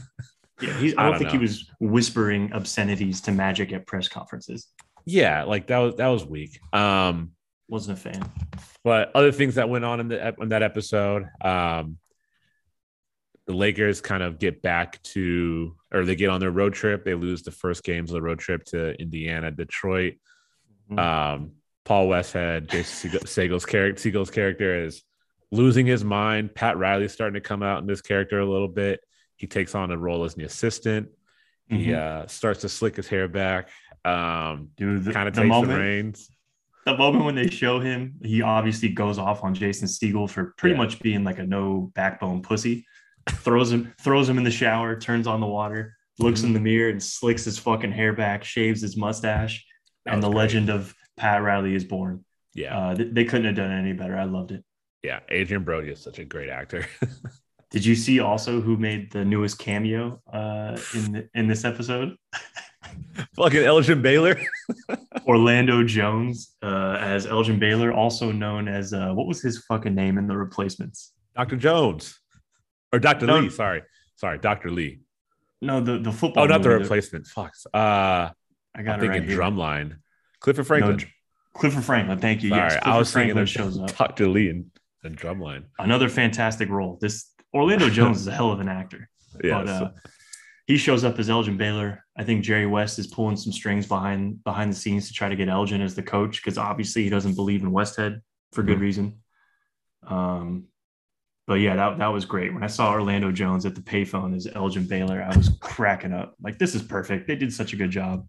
[0.62, 0.94] Yeah, he's.
[0.98, 4.68] I I don't, don't think he was whispering obscenities to Magic at press conferences.
[5.06, 6.60] yeah, like that was that was weak.
[6.72, 7.32] Um,
[7.68, 8.32] Wasn't a fan.
[8.82, 11.98] But other things that went on in the in that episode, um,
[13.48, 17.04] the Lakers kind of get back to, or they get on their road trip.
[17.04, 20.14] They lose the first games of the road trip to Indiana, Detroit.
[20.90, 21.00] Mhm.
[21.00, 21.52] Um,
[21.84, 25.04] Paul Westhead, Jason Segel- Segel's character, Segel's character is
[25.52, 26.54] losing his mind.
[26.56, 29.00] Pat Riley's starting to come out in this character a little bit.
[29.38, 31.10] He takes on a role as the assistant.
[31.68, 31.96] He Mhm.
[31.96, 33.70] uh, starts to slick his hair back.
[34.04, 36.30] Um, Dude, the, kind of the takes the moment, reins.
[36.86, 40.76] the moment when they show him, he obviously goes off on Jason Segel for pretty
[40.76, 40.82] Yeah.
[40.84, 42.86] much being like a no backbone pussy.
[43.28, 46.48] throws him, throws him in the shower, turns on the water, looks Mm-hmm.
[46.50, 49.66] in the mirror and slicks his fucking hair back, shaves his mustache,
[50.06, 50.38] That and the great.
[50.38, 52.24] legend of Pat Riley is born.
[52.54, 54.16] Yeah, Uh, th- they couldn't have done it any better.
[54.16, 54.64] I loved it.
[55.06, 55.20] Yeah.
[55.32, 56.88] Adrien Brody is such a great actor.
[57.72, 62.16] Did you see also who made the newest cameo uh, in the, in this episode?
[63.36, 64.40] Fucking Elgin Baylor.
[65.28, 70.18] Orlando Jones uh, as Elgin Baylor, also known as uh, what was his fucking name
[70.18, 71.14] in the replacements?
[71.36, 71.58] Dr.
[71.58, 72.20] Jones.
[72.94, 73.26] Or Dr.
[73.26, 73.40] No.
[73.40, 73.50] Lee.
[73.50, 73.84] Sorry.
[74.16, 74.38] Sorry.
[74.38, 74.72] Dr.
[74.72, 75.02] Lee.
[75.62, 76.44] No, the the football.
[76.44, 77.26] Oh, not the replacement.
[77.28, 77.54] Fuck.
[77.74, 78.34] Uh, I
[78.76, 79.54] I'm got it thinking right.
[79.54, 79.98] Drumline.
[80.40, 80.98] Clifford Franklin.
[80.98, 81.12] Dr-
[81.54, 82.20] Clifford Franklin.
[82.20, 82.50] Thank you.
[82.50, 82.62] Sorry.
[82.62, 83.98] yes, I Clifford was thinking Franklin of shows up.
[83.98, 84.28] Dr.
[84.28, 84.72] Lee and,
[85.06, 85.64] and Drumline.
[85.80, 86.98] Another fantastic role.
[87.00, 89.10] This Orlando Jones is a hell of an actor.
[89.44, 89.64] Yeah.
[89.64, 89.90] But uh,
[90.68, 92.04] he shows up as Elgin Baylor.
[92.18, 95.36] I think Jerry West is pulling some strings behind behind the scenes to try to
[95.36, 98.22] get Elgin as the coach because obviously he doesn't believe in Westhead
[98.54, 98.82] for good Mhm.
[98.82, 99.20] reason.
[100.08, 100.66] Um,
[101.48, 102.54] but yeah, that, that was great.
[102.54, 106.34] When I saw Orlando Jones at the payphone as Elgin Baylor, I was cracking up.
[106.42, 107.28] Like this is perfect.
[107.28, 108.28] They did such a good job.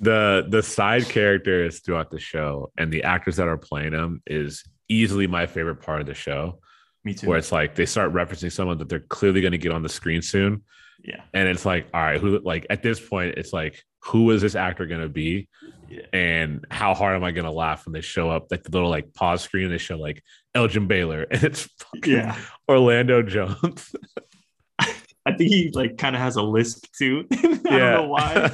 [0.00, 4.64] the the side characters throughout the show and the actors that are playing them is
[4.88, 6.60] easily my favorite part of the show.
[7.04, 7.28] Me too.
[7.28, 9.88] Where it's like they start referencing someone that they're clearly going to get on the
[9.88, 10.62] screen soon.
[11.04, 11.22] yeah.
[11.32, 14.54] and it's like all right who like at this point it's like who is this
[14.56, 15.48] actor going to be
[15.88, 16.00] Yeah.
[16.12, 19.14] And how hard am I gonna laugh when they show up like the little like
[19.14, 19.70] pause screen?
[19.70, 20.22] They show like
[20.54, 22.36] Elgin Baylor and it's fucking Yeah.
[22.68, 23.94] Orlando Jones.
[24.80, 27.26] I think he like kind of has a lisp too.
[27.32, 28.50] I don't know why.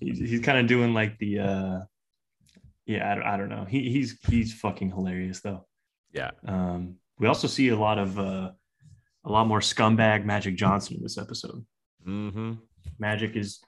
[0.00, 1.78] he's, he's kind of doing like the uh
[2.86, 3.64] yeah, I don't, I don't know.
[3.64, 5.66] He he's he's fucking hilarious though.
[6.12, 6.30] yeah.
[6.46, 8.50] Um we also see a lot of uh
[9.24, 11.64] a lot more scumbag Magic Johnson in this episode.
[12.06, 12.52] Mm-hmm.
[12.98, 13.60] Magic is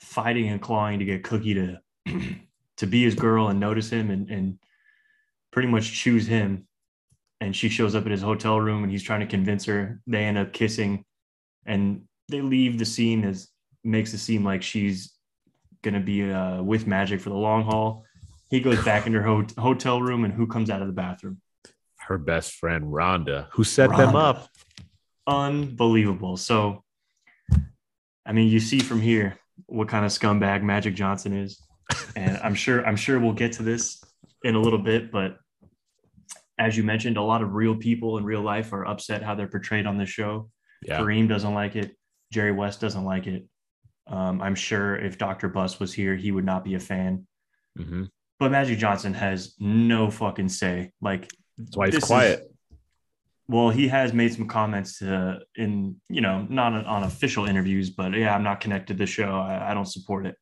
[0.00, 1.80] fighting and clawing to get Cookie to
[2.76, 4.58] to be his girl and notice him and and
[5.52, 6.66] pretty much choose him.
[7.40, 10.00] And she shows up at his hotel room and he's trying to convince her.
[10.06, 11.04] They end up kissing
[11.66, 13.48] and they leave the scene as
[13.82, 15.14] makes it seem like she's
[15.82, 18.04] gonna be uh, with Magic for the long haul.
[18.50, 21.40] He goes back into her ho- hotel room and who comes out of the bathroom?
[21.98, 24.48] Her best friend Rhonda, who set them up.
[25.26, 26.36] Unbelievable.
[26.36, 26.82] So,
[28.26, 31.62] I mean, you see from here what kind of scumbag Magic Johnson is,
[32.16, 34.02] and I'm sure I'm sure we'll get to this
[34.42, 35.12] in a little bit.
[35.12, 35.36] But
[36.58, 39.46] as you mentioned, a lot of real people in real life are upset how they're
[39.48, 40.50] portrayed on this show.
[40.82, 40.98] Yeah.
[40.98, 41.96] Kareem doesn't like it.
[42.32, 43.46] Jerry West doesn't like it.
[44.08, 45.48] Um, I'm sure if Dr.
[45.48, 47.26] Buss was here, he would not be a fan.
[47.76, 48.04] hmm
[48.40, 50.90] But Magic Johnson has no fucking say.
[51.00, 52.52] Like That's why he's This is- quiet.
[53.46, 57.90] well, he has made some comments to, in you know not on, on official interviews,
[57.90, 59.30] but yeah, I'm not connected to the show.
[59.38, 60.34] I, I don't support it.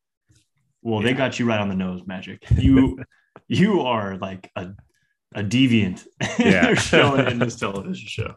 [0.81, 2.41] Well, they got you right on the nose, Magic.
[2.57, 2.99] You
[3.49, 4.69] you are like a
[5.35, 6.07] a deviant.
[6.39, 6.61] Yeah.
[6.67, 8.35] They're showing in this television show.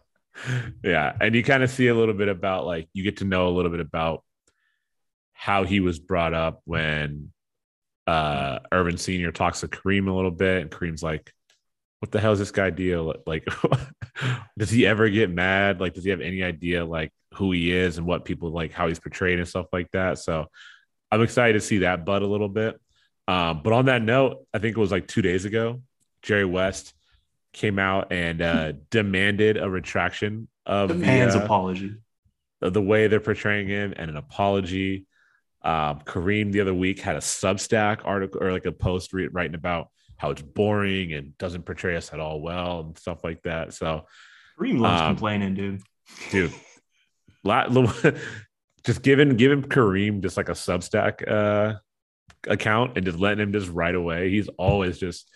[0.83, 3.49] yeah and you kind of see a little bit about like you get to know
[3.49, 4.25] a little bit about
[5.35, 7.32] how he was brought up when
[8.13, 11.33] uh earvin senior talks to kareem a little bit and kareem's like
[12.01, 13.45] what the hell is this guy deal like
[14.59, 17.99] does he ever get mad like does he have any idea like who he is
[17.99, 20.47] and what people like how he's portrayed and stuff like that so
[21.11, 22.79] i'm excited to see that bud a little bit
[23.29, 25.81] um but on that note i think it was like two days ago
[26.23, 26.93] jerry west
[27.53, 31.95] came out and uh, demanded a retraction of The the, man's uh, apology.
[32.63, 35.07] of the way they're portraying him and an apology.
[35.65, 39.55] Um, Kareem the other week had a Substack article or like a post re- writing
[39.55, 43.73] about how it's boring and doesn't portray us at all well and stuff like that.
[43.73, 44.07] So,
[44.59, 45.83] Kareem loves um, complaining, dude.
[46.31, 46.53] dude,
[48.85, 51.79] just giving giving Kareem just like a Substack uh,
[52.49, 54.31] account and just letting him just right away.
[54.31, 55.31] He's always just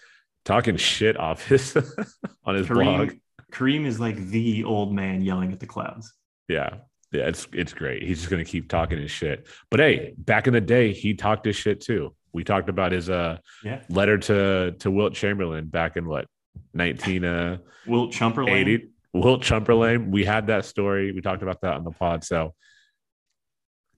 [0.44, 1.76] talking shit off his
[2.44, 3.10] on his blog.
[3.10, 3.20] Kareem,
[3.52, 6.12] Kareem is like the old man yelling at the clouds.
[6.48, 6.78] Yeah.
[7.12, 8.02] Yeah, it's it's great.
[8.02, 9.46] He's just gonna keep talking his shit.
[9.70, 12.14] But hey, back in the day, he talked his shit too.
[12.32, 13.82] We talked about his uh Yeah.
[13.88, 16.26] letter to to Wilt Chamberlain back in what
[16.72, 18.88] 1980 Wilt Chumperland.
[19.14, 20.10] Wilt Chamberlain.
[20.10, 21.12] We had that story.
[21.12, 22.24] We talked about that on the pod.
[22.24, 22.54] So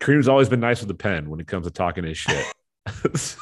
[0.00, 2.46] Kareem's always been nice with the pen when it comes to talking his shit.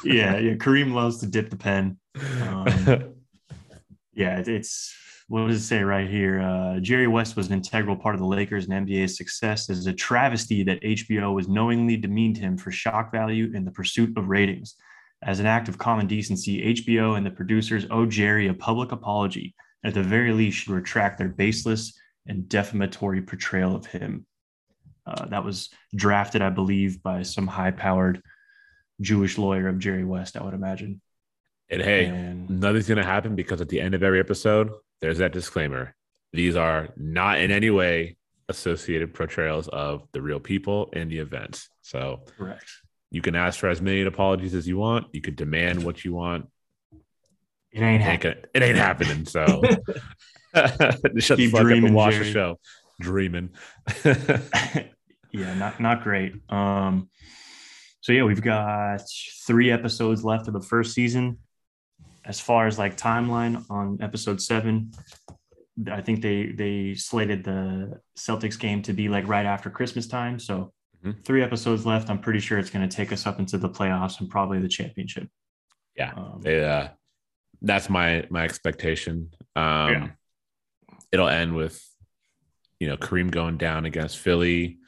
[0.05, 0.55] Yeah, yeah.
[0.55, 1.99] Kareem loves to dip the pen.
[2.43, 3.15] Um,
[4.13, 4.95] Yeah, it- it's
[5.29, 6.41] what does it say right here?
[6.41, 9.69] Uh, Jerry West was an integral part of the Lakers and NBA's success.
[9.69, 13.73] It is a travesty that HBO has knowingly demeaned him for shock value in the
[13.73, 14.77] pursuit of ratings.
[15.25, 19.55] As an act of common decency, HBO and the producers owe Jerry a public apology.
[19.85, 24.27] At the very least, should retract their baseless and defamatory portrayal of him.
[25.07, 28.23] Uh, that was drafted, I believe, by some high-powered
[29.01, 30.37] Jewish lawyer of Jerry West.
[30.37, 31.01] I would imagine.
[31.71, 35.33] And hey, And- nothing's gonna happen because at the end of every episode, there's that
[35.33, 35.95] disclaimer.
[36.33, 38.17] These are not in any way
[38.49, 41.69] associated portrayals of the real people and the events.
[41.83, 42.67] So correct.
[43.11, 45.07] you can ask for as many apologies as you want.
[45.13, 46.49] You could demand what you want.
[47.73, 48.45] It ain't happening.
[48.55, 49.27] it ain't happening.
[49.27, 49.45] So
[50.55, 52.25] shut the Keep fuck up dreaming, and watch Jerry.
[52.27, 52.59] the show.
[53.01, 53.51] Dreaming.
[54.05, 56.35] yeah, not not great.
[56.49, 57.09] Um,
[58.01, 59.03] so yeah, we've got
[59.47, 61.39] three episodes left of the first season.
[62.27, 64.91] As far as like timeline on episode seven,
[65.91, 70.39] I think they they slated the Celtics game to be like right after Christmas time.
[70.39, 70.73] So
[71.05, 71.25] Mhm.
[71.25, 72.09] three episodes left.
[72.11, 74.69] I'm pretty sure it's going to take us up into the playoffs and probably the
[74.69, 75.29] championship.
[75.95, 76.13] Yeah.
[76.17, 76.91] Um, yeah,
[77.63, 79.31] that's my my expectation.
[79.55, 80.09] Um, Yeah.
[81.13, 81.81] It'll end with
[82.81, 84.79] you know Kareem going down against Philly.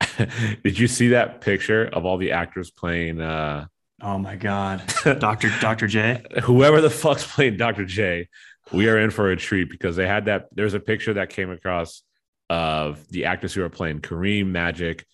[0.64, 3.66] Did you see that picture of all the actors playing uh,
[4.02, 4.82] oh my God,
[5.18, 6.22] Doctor Doctor J.
[6.42, 7.84] whoever the fuck's playing Dr.
[7.84, 8.28] J?
[8.72, 10.48] We are in for a treat because they had that.
[10.52, 12.02] There's a picture that came across
[12.50, 15.04] of the actors who are playing Kareem, Magic,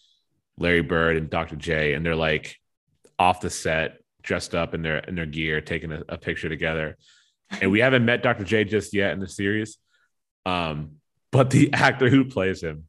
[0.59, 1.57] Larry Bird, and Dr.
[1.57, 2.57] J, and they're like
[3.19, 6.97] off the set, dressed up in their in their gear, taking a, a picture together.
[7.61, 8.45] And we haven't met Dr.
[8.45, 9.77] J just yet in the series.
[10.47, 10.97] Um,
[11.31, 12.85] but the actor who plays him,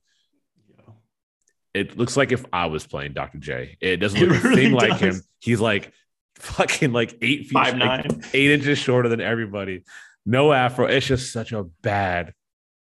[1.74, 3.40] it looks like if I was playing Dr.
[3.40, 3.78] J.
[3.82, 5.22] It doesn't It look a really thing like him.
[5.40, 5.92] He's like
[6.36, 8.24] fucking like eight feet, Five like, nine.
[8.34, 9.84] eight inches shorter than everybody.
[10.26, 10.86] No afro.
[10.86, 12.34] It's just such a bad,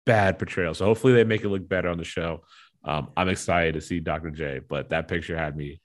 [0.05, 0.73] bad portrayal.
[0.73, 2.43] So hopefully they make it look better on the show.
[2.85, 4.29] Um, I'm excited to see Dr.
[4.29, 5.79] J, but that picture had me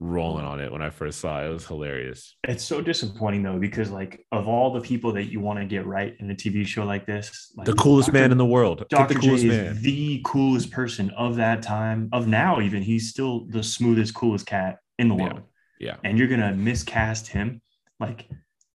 [0.00, 1.46] rolling on it when I first saw it.
[1.46, 2.36] It was hilarious.
[2.44, 5.86] It's so disappointing though, because like of all the people that you want to get
[5.86, 8.18] right in a TV show like this, like, The coolest Dr.
[8.18, 8.84] man in the world.
[8.90, 9.14] Dr.
[9.14, 9.82] the J is man.
[9.82, 12.82] the coolest person of that time, of now even.
[12.82, 15.42] He's still the smoothest, coolest cat in the world.
[15.80, 15.96] Yeah.
[16.04, 17.60] And you're gonna miscast him.
[18.00, 18.26] Like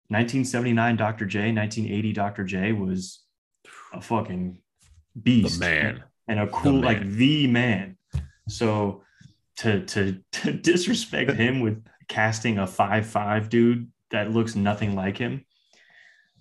[0.09, 1.26] 1979 Dr.
[1.26, 2.43] J, 1980 Dr.
[2.43, 3.24] J was
[3.93, 4.57] a fucking
[5.16, 5.59] The beast.
[5.59, 6.03] man.
[6.28, 7.97] And a cool, like the man.
[8.49, 9.03] So
[9.58, 15.18] to to to disrespect him with casting a five five dude that looks nothing like
[15.18, 15.45] him.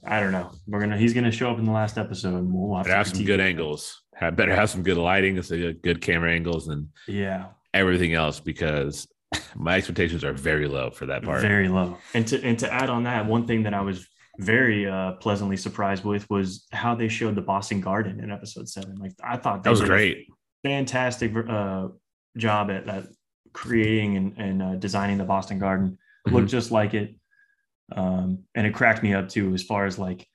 [0.06, 0.50] I don't know.
[0.66, 3.24] We're gonna he's gonna show up in the last episode and we'll have have some
[3.24, 3.44] good it.
[3.44, 4.02] angles.
[4.14, 5.34] Have better have some good lighting,
[5.82, 9.08] good camera angles and Yeah, everything else because
[9.56, 11.40] my expectations are very low for that part.
[11.40, 11.96] very low.
[12.12, 14.06] And to and to add on that, one thing that I was
[14.38, 18.96] very uh, pleasantly surprised with was how they showed the Boston Garden in episode seven.
[18.96, 20.26] Like I thought that was great.
[20.62, 21.88] fantastic uh,
[22.36, 23.06] job at, at
[23.52, 25.98] creating and, and uh, designing the Boston Garden.
[26.26, 26.36] Mm-hmm.
[26.36, 27.14] Looked just like it,
[27.92, 29.52] um, and it cracked me up too.
[29.54, 30.26] As far as like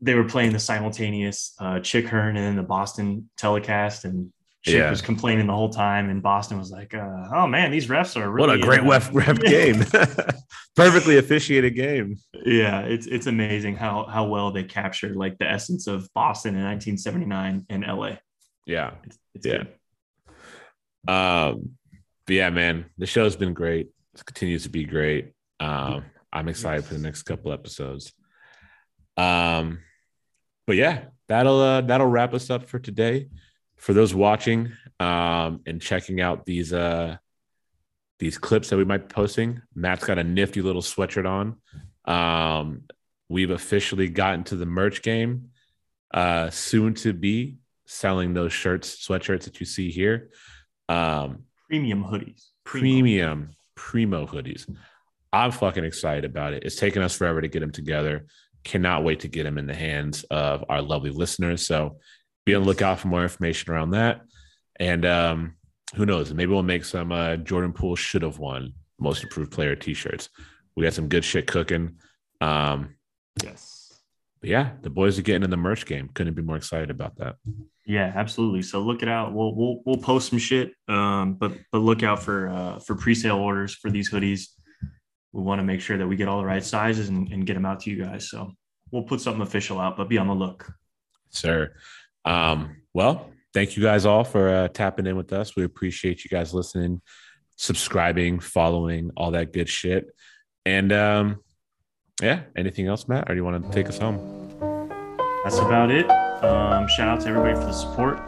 [0.00, 4.32] they were playing the simultaneous uh, Chick Hearn and then the Boston telecast, and
[4.64, 4.90] Chick Yeah.
[4.90, 8.32] was complaining the whole time, and Boston was like, uh, "Oh man, these refs are
[8.36, 9.84] What a great ref, ref game.
[10.76, 12.16] Perfectly officiated game.
[12.44, 16.64] Yeah, it's it's amazing how how well they captured like the essence of Boston in
[16.64, 18.16] 1979 in LA.
[18.66, 18.90] Yeah.
[19.04, 19.56] It's, it's Yeah.
[19.58, 19.68] good.
[21.08, 21.76] Um,
[22.26, 23.88] but yeah, man, the show's been great.
[24.14, 25.32] It continues to be great.
[25.60, 28.12] Um, I'm excited for the next couple episodes.
[29.16, 29.80] Um,
[30.66, 33.28] but yeah, that'll uh, that'll wrap us up for today.
[33.76, 37.16] For those watching um, and checking out these uh,
[38.18, 41.56] these clips that we might be posting, Matt's got a nifty little sweatshirt on.
[42.04, 42.84] Um,
[43.28, 45.50] we've officially gotten to the merch game.
[46.12, 50.30] Uh, soon to be selling those shirts, sweatshirts that you see here.
[50.88, 52.46] Um, Premium hoodies.
[52.64, 54.66] premium primo hoodies.
[55.32, 56.62] I'm fucking excited about it.
[56.64, 58.26] It's taken us forever to get them together.
[58.64, 61.66] Cannot wait to get them in the hands of our lovely listeners.
[61.66, 61.98] So
[62.44, 64.20] be on the lookout for more information around that.
[64.78, 65.56] And um,
[65.96, 66.32] who knows?
[66.32, 70.28] Maybe we'll make some uh, Jordan Poole should have won most improved player t-shirts.
[70.76, 71.96] We got some good shit cooking.
[72.40, 72.94] Um,
[73.42, 73.75] Yes.
[74.40, 76.10] But yeah, the boys are getting in the merch game.
[76.14, 77.36] Couldn't be more excited about that.
[77.84, 78.62] Yeah, absolutely.
[78.62, 79.32] So look it out.
[79.32, 80.72] We'll we'll we'll post some shit.
[80.88, 84.48] Um, but but look out for uh for pre-sale orders for these hoodies.
[85.32, 87.54] We want to make sure that we get all the right sizes and, and get
[87.54, 88.30] them out to you guys.
[88.30, 88.52] So
[88.90, 90.72] we'll put something official out, but be on the look.
[91.30, 91.74] sir.
[92.24, 95.54] Um, well, thank you guys all for uh, tapping in with us.
[95.54, 97.02] We appreciate you guys listening,
[97.56, 100.08] subscribing, following, all that good shit.
[100.64, 101.40] And um,
[102.22, 103.30] yeah, anything else, Matt?
[103.30, 104.18] Or do you want to take us home?
[105.44, 106.10] That's about it.
[106.42, 108.18] Um, shout out to everybody for the support.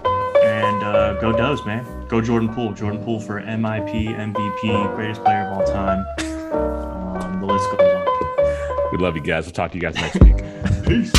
[0.45, 1.84] And uh, go Dubs, man.
[2.09, 2.72] Go Jordan Poole.
[2.72, 6.07] Jordan Poole for MIP, MVP, greatest player of all time.
[6.53, 8.93] Um, the list goes on.
[8.93, 9.47] We love you guys.
[9.47, 10.36] We'll talk to you guys next week.
[10.86, 11.12] Peace.